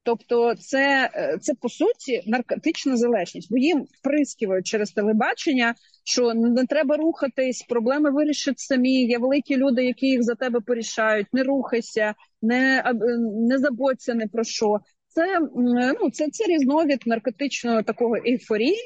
[0.02, 1.10] Тобто, це
[1.40, 5.74] це по суті наркотична залежність, бо їм вприскивають через телебачення,
[6.05, 9.05] що не треба рухатись, проблеми вирішать самі.
[9.05, 11.26] Є великі люди, які їх за тебе порішають.
[11.32, 12.84] Не рухайся, не
[13.48, 14.78] не заботься не про що.
[15.09, 15.40] Це
[16.01, 18.76] ну це, це різновид наркотичного такого ейфорії,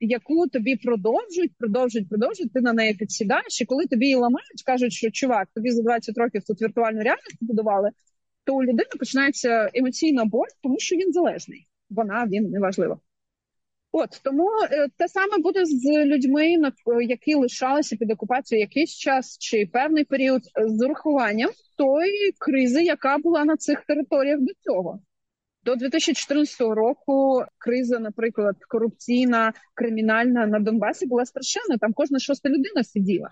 [0.00, 2.52] яку тобі продовжують, продовжують, продовжують.
[2.52, 6.18] Ти на неї підсідаєш, і коли тобі її ламають, кажуть, що чувак, тобі за 20
[6.18, 7.90] років тут віртуальну реальність будували,
[8.44, 11.66] то у людини починається емоційна боль, тому що він залежний.
[11.90, 13.00] Вона він неважливо.
[13.92, 16.56] От тому е, те саме буде з людьми,
[17.02, 23.44] які лишалися під окупацією якийсь час чи певний період з урахуванням тої кризи, яка була
[23.44, 25.00] на цих територіях до цього.
[25.68, 31.78] До 2014 року криза, наприклад, корупційна, кримінальна на Донбасі була страшенна.
[31.80, 33.30] Там кожна шоста людина сиділа.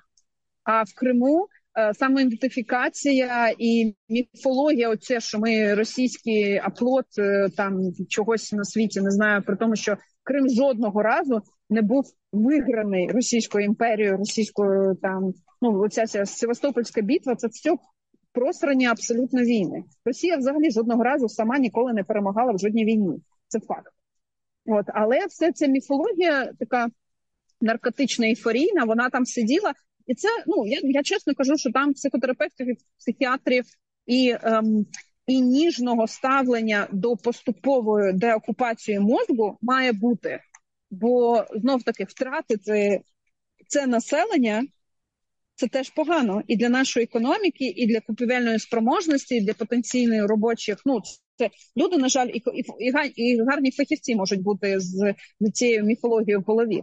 [0.64, 1.46] А в Криму
[1.78, 9.10] е, самоідентифікація і міфологія, оце, що ми російський аплот е, там чогось на світі не
[9.10, 11.40] знаю, при тому, що Крим жодного разу
[11.70, 15.32] не був виграний Російською імперією, російською там
[15.62, 17.34] ну оця ця Севастопольська битва.
[17.34, 17.70] Це все
[18.36, 19.84] просрання абсолютно війни.
[20.04, 23.18] Росія взагалі жодного разу сама ніколи не перемагала в жодній війні.
[23.48, 23.92] Це факт.
[24.66, 26.88] От, але все ця міфологія, така
[27.60, 29.72] наркотична ейфорійна, вона там сиділа,
[30.06, 33.64] і це ну я я чесно кажу, що там психотерапевтів, психіатрів
[34.06, 34.86] і ем,
[35.26, 40.40] і ніжного ставлення до поступової деокупації мозку має бути,
[40.90, 43.00] бо знов таки втратити
[43.68, 44.62] це населення.
[45.56, 50.82] Це теж погано і для нашої економіки, і для купівельної спроможності, і для потенційної робочих.
[50.86, 51.00] Ну
[51.36, 52.42] це люди, на жаль, і
[52.78, 56.82] і, і гарні фахівці можуть бути з, з цією міфологією в голові.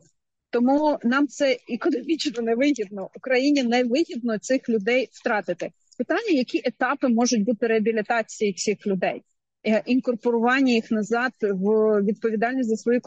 [0.49, 3.09] Тому нам це економічно не вигідно.
[3.15, 5.71] Україні не вигідно цих людей втратити.
[5.97, 9.21] Питання, які етапи можуть бути реабілітації цих людей,
[9.67, 11.65] е, інкорпорування їх назад в
[12.01, 13.01] відповідальність за свою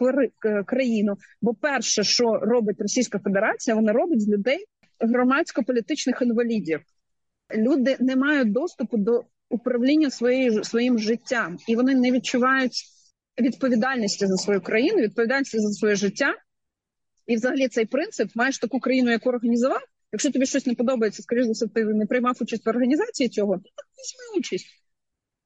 [0.66, 1.14] країну.
[1.42, 4.64] Бо перше, що робить Російська Федерація, вона робить з людей
[5.00, 6.80] громадсько-політичних інвалідів.
[7.54, 12.84] Люди не мають доступу до управління своєю своїм життям, і вони не відчувають
[13.40, 16.34] відповідальності за свою країну, відповідальності за своє життя.
[17.26, 19.80] І, взагалі, цей принцип маєш таку країну, яку організував.
[20.12, 23.54] Якщо тобі щось не подобається, скоріш за все, ти не приймав участь в організації цього,
[23.54, 24.66] то візьми участь.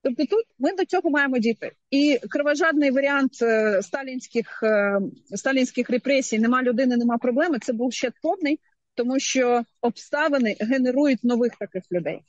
[0.03, 1.73] Тобто тут ми до цього маємо діти.
[1.91, 5.01] І кровожадний варіант е, сталінських е,
[5.35, 7.59] сталінських репресій нема людини, нема проблеми.
[7.59, 8.61] Це був ще повний,
[8.95, 12.21] тому що обставини генерують нових таких людей.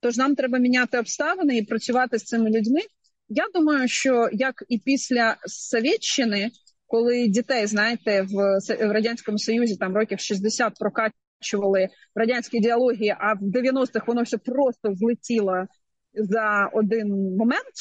[0.00, 2.80] Тож нам треба міняти обставини і працювати з цими людьми.
[3.28, 6.50] Я думаю, що як і після Совєтщини,
[6.86, 14.06] коли дітей, знаєте, в радянському союзі там років 60 прокачували радянські ідеології, а в 90-х
[14.06, 15.66] воно все просто злетіло
[16.14, 17.74] за один момент.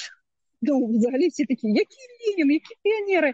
[0.61, 1.97] Ну, взагалі, всі такі, які
[2.37, 3.33] Ленін, які піонери.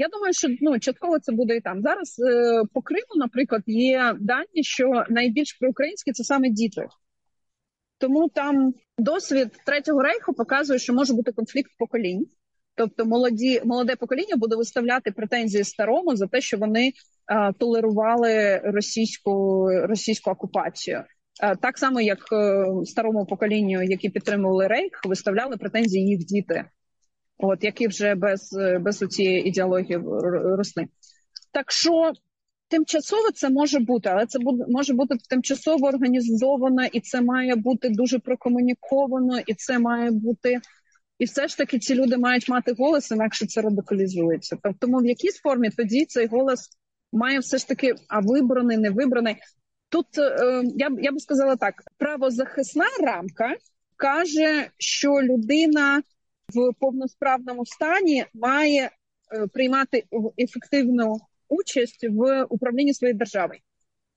[0.00, 1.82] Я думаю, що ну частково це буде і там.
[1.82, 6.86] Зараз е, по Криму, наприклад, є дані, що найбільш проукраїнські це саме діти.
[7.98, 12.26] Тому там досвід третього рейху показує, що може бути конфлікт поколінь.
[12.74, 16.92] Тобто молоді молоде покоління буде виставляти претензії старому за те, що вони
[17.26, 21.04] а, толерували російську російську окупацію.
[21.40, 26.64] А, так само, як е, старому поколінню, які підтримували рейх, виставляли претензії їх діти,
[27.38, 30.00] от які вже без без цієї ідеології
[30.56, 30.86] росли.
[31.52, 32.12] Так що
[32.68, 37.88] тимчасово це може бути, але це буде може бути тимчасово організовано, і це має бути
[37.88, 40.60] дуже прокомуніковано, і це має бути.
[41.18, 44.56] І все ж таки ці люди мають мати голос, інакше це радикалізується.
[44.80, 46.68] Тому в якійсь формі тоді цей голос
[47.12, 49.36] має все ж таки а вибраний, не вибраний.
[49.88, 53.54] Тут е, я я би сказала так: правозахисна рамка
[53.96, 56.02] каже, що людина
[56.48, 58.90] в повносправному стані має е,
[59.52, 60.04] приймати
[60.38, 61.16] ефективну
[61.48, 63.60] участь в управлінні своєю державою.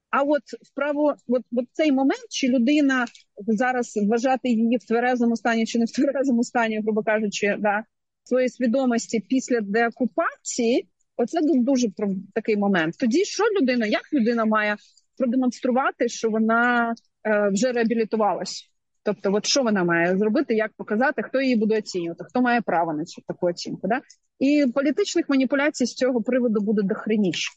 [0.10, 0.42] А от
[0.72, 3.06] вправо, от, от цей момент, чи людина
[3.38, 7.84] зараз вважати її в тверезому стані чи не в тверезому стані, грубо кажучи, да,
[8.24, 10.88] своєї свідомості після деокупації,
[11.18, 11.88] оце дуже
[12.34, 12.96] такий момент.
[13.00, 14.76] Тоді що людина, як людина має
[15.18, 16.94] продемонструвати, що вона
[17.24, 18.71] е, вже реабілітувалась?
[19.04, 22.94] Тобто, от що вона має зробити, як показати, хто її буде оцінювати, хто має право
[22.94, 23.88] на цю таку оцінку.
[23.88, 24.02] Да?
[24.40, 27.52] І політичних маніпуляцій з цього приводу буде дохреніше.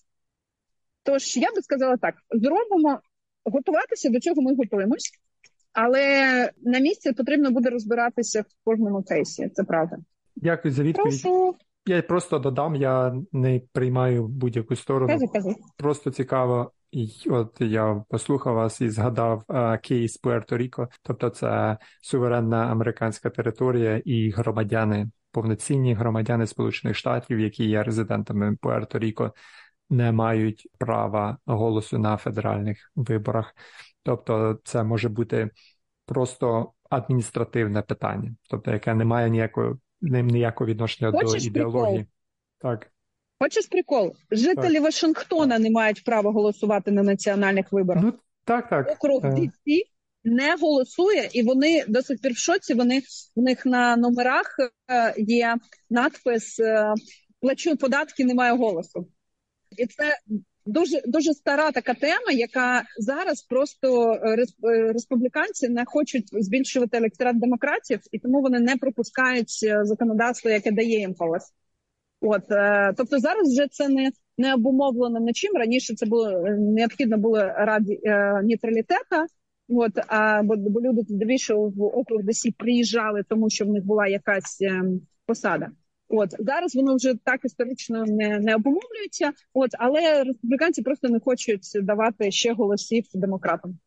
[1.02, 3.00] Тож я би сказала так: зробимо
[3.44, 4.42] готуватися до цього.
[4.42, 5.10] Ми готуємось,
[5.72, 9.48] але на місці потрібно буде розбиратися в кожному кейсі.
[9.54, 9.96] Це правда.
[10.36, 11.22] Дякую за відповідь.
[11.22, 11.54] Прошу
[11.86, 15.12] Я просто додам, я не приймаю будь-яку сторону.
[15.12, 15.56] кажи, кажи.
[15.76, 22.66] Просто цікаво, і от я послухав вас і згадав е, кейс Пуерто-Ріко, тобто це суверенна
[22.66, 29.30] американська територія і громадяни, повноцінні громадяни Сполучених Штатів, які є резидентами Пуерто-Ріко,
[29.90, 33.54] не мають права голосу на федеральних виборах.
[34.02, 35.50] Тобто, це може бути
[36.06, 42.06] просто адміністративне питання, тобто яке не має ніякого ніякого відношення Хочеш до ідеології.
[42.58, 42.93] Так.
[43.40, 44.12] Хочеш прикол?
[44.30, 48.04] Жителі Вашингтона не мають права голосувати на національних виборах.
[48.04, 48.12] Ну
[48.44, 48.90] так, так.
[48.90, 49.82] Округ Е, DC
[50.24, 52.74] не голосує, і вони до сих пір в шоці.
[52.74, 53.02] Вони
[53.36, 54.56] в них на номерах
[54.90, 55.56] е, є
[55.90, 56.94] надпис е,
[57.40, 59.06] Плачу податки, немає голосу.
[59.78, 60.18] І це
[60.66, 64.18] дуже дуже стара така тема, яка зараз просто
[64.92, 71.14] республіканці не хочуть збільшувати електорат демократів, і тому вони не пропускають законодавство, яке дає їм
[71.18, 71.42] голос.
[72.24, 75.52] От е, тобто зараз вже це не, не обумовлено нічим.
[75.54, 79.26] Раніше це було е, необхідно було раді е, нейтралітета.
[79.68, 84.06] От а бо, бо люди здебільшого в округ ДСі приїжджали, тому що в них була
[84.06, 84.82] якась е,
[85.26, 85.68] посада.
[86.08, 89.32] От зараз воно вже так історично не, не обумовлюється.
[89.54, 93.78] От але республіканці просто не хочуть давати ще голосів демократам.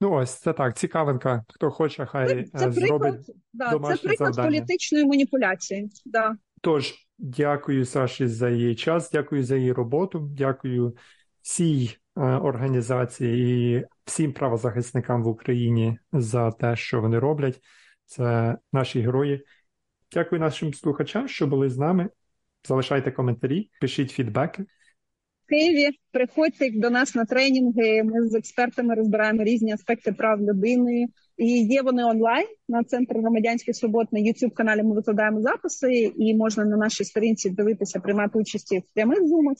[0.00, 1.44] Ну ось це так, цікавинка.
[1.48, 2.88] Хто хоче, хай Це е, зробить.
[2.88, 4.48] приклад, да, це приклад завдання.
[4.48, 5.90] політичної маніпуляції.
[6.06, 6.36] Да.
[6.60, 10.96] Тож, дякую Саші за її час, дякую за її роботу, дякую
[11.42, 17.60] всій е, організації і всім правозахисникам в Україні за те, що вони роблять.
[18.06, 19.44] Це наші герої.
[20.12, 22.08] Дякую нашим слухачам, що були з нами.
[22.68, 24.62] Залишайте коментарі, пишіть фідбеки.
[24.62, 28.02] В Києві приходьте до нас на тренінги.
[28.02, 31.06] Ми з експертами розбираємо різні аспекти прав людини.
[31.38, 34.82] І є вони онлайн на центр громадянських свобод на youtube каналі.
[34.82, 39.56] Ми викладаємо записи, і можна на нашій сторінці дивитися, приймати участь в прямих зумах.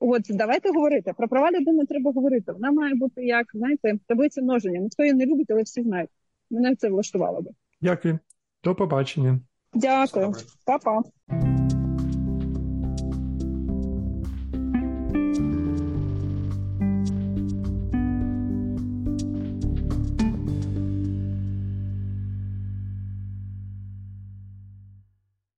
[0.00, 1.86] От давайте говорити про права людини.
[1.88, 2.52] Треба говорити.
[2.52, 4.78] Вона має бути як знаєте, таблиця множення.
[4.78, 6.10] Ніхто її не любить, але всі знають.
[6.50, 7.50] Мене це влаштувало би.
[7.80, 8.18] Дякую,
[8.64, 9.40] до побачення.
[9.74, 10.32] Дякую,
[10.66, 11.02] Па-па.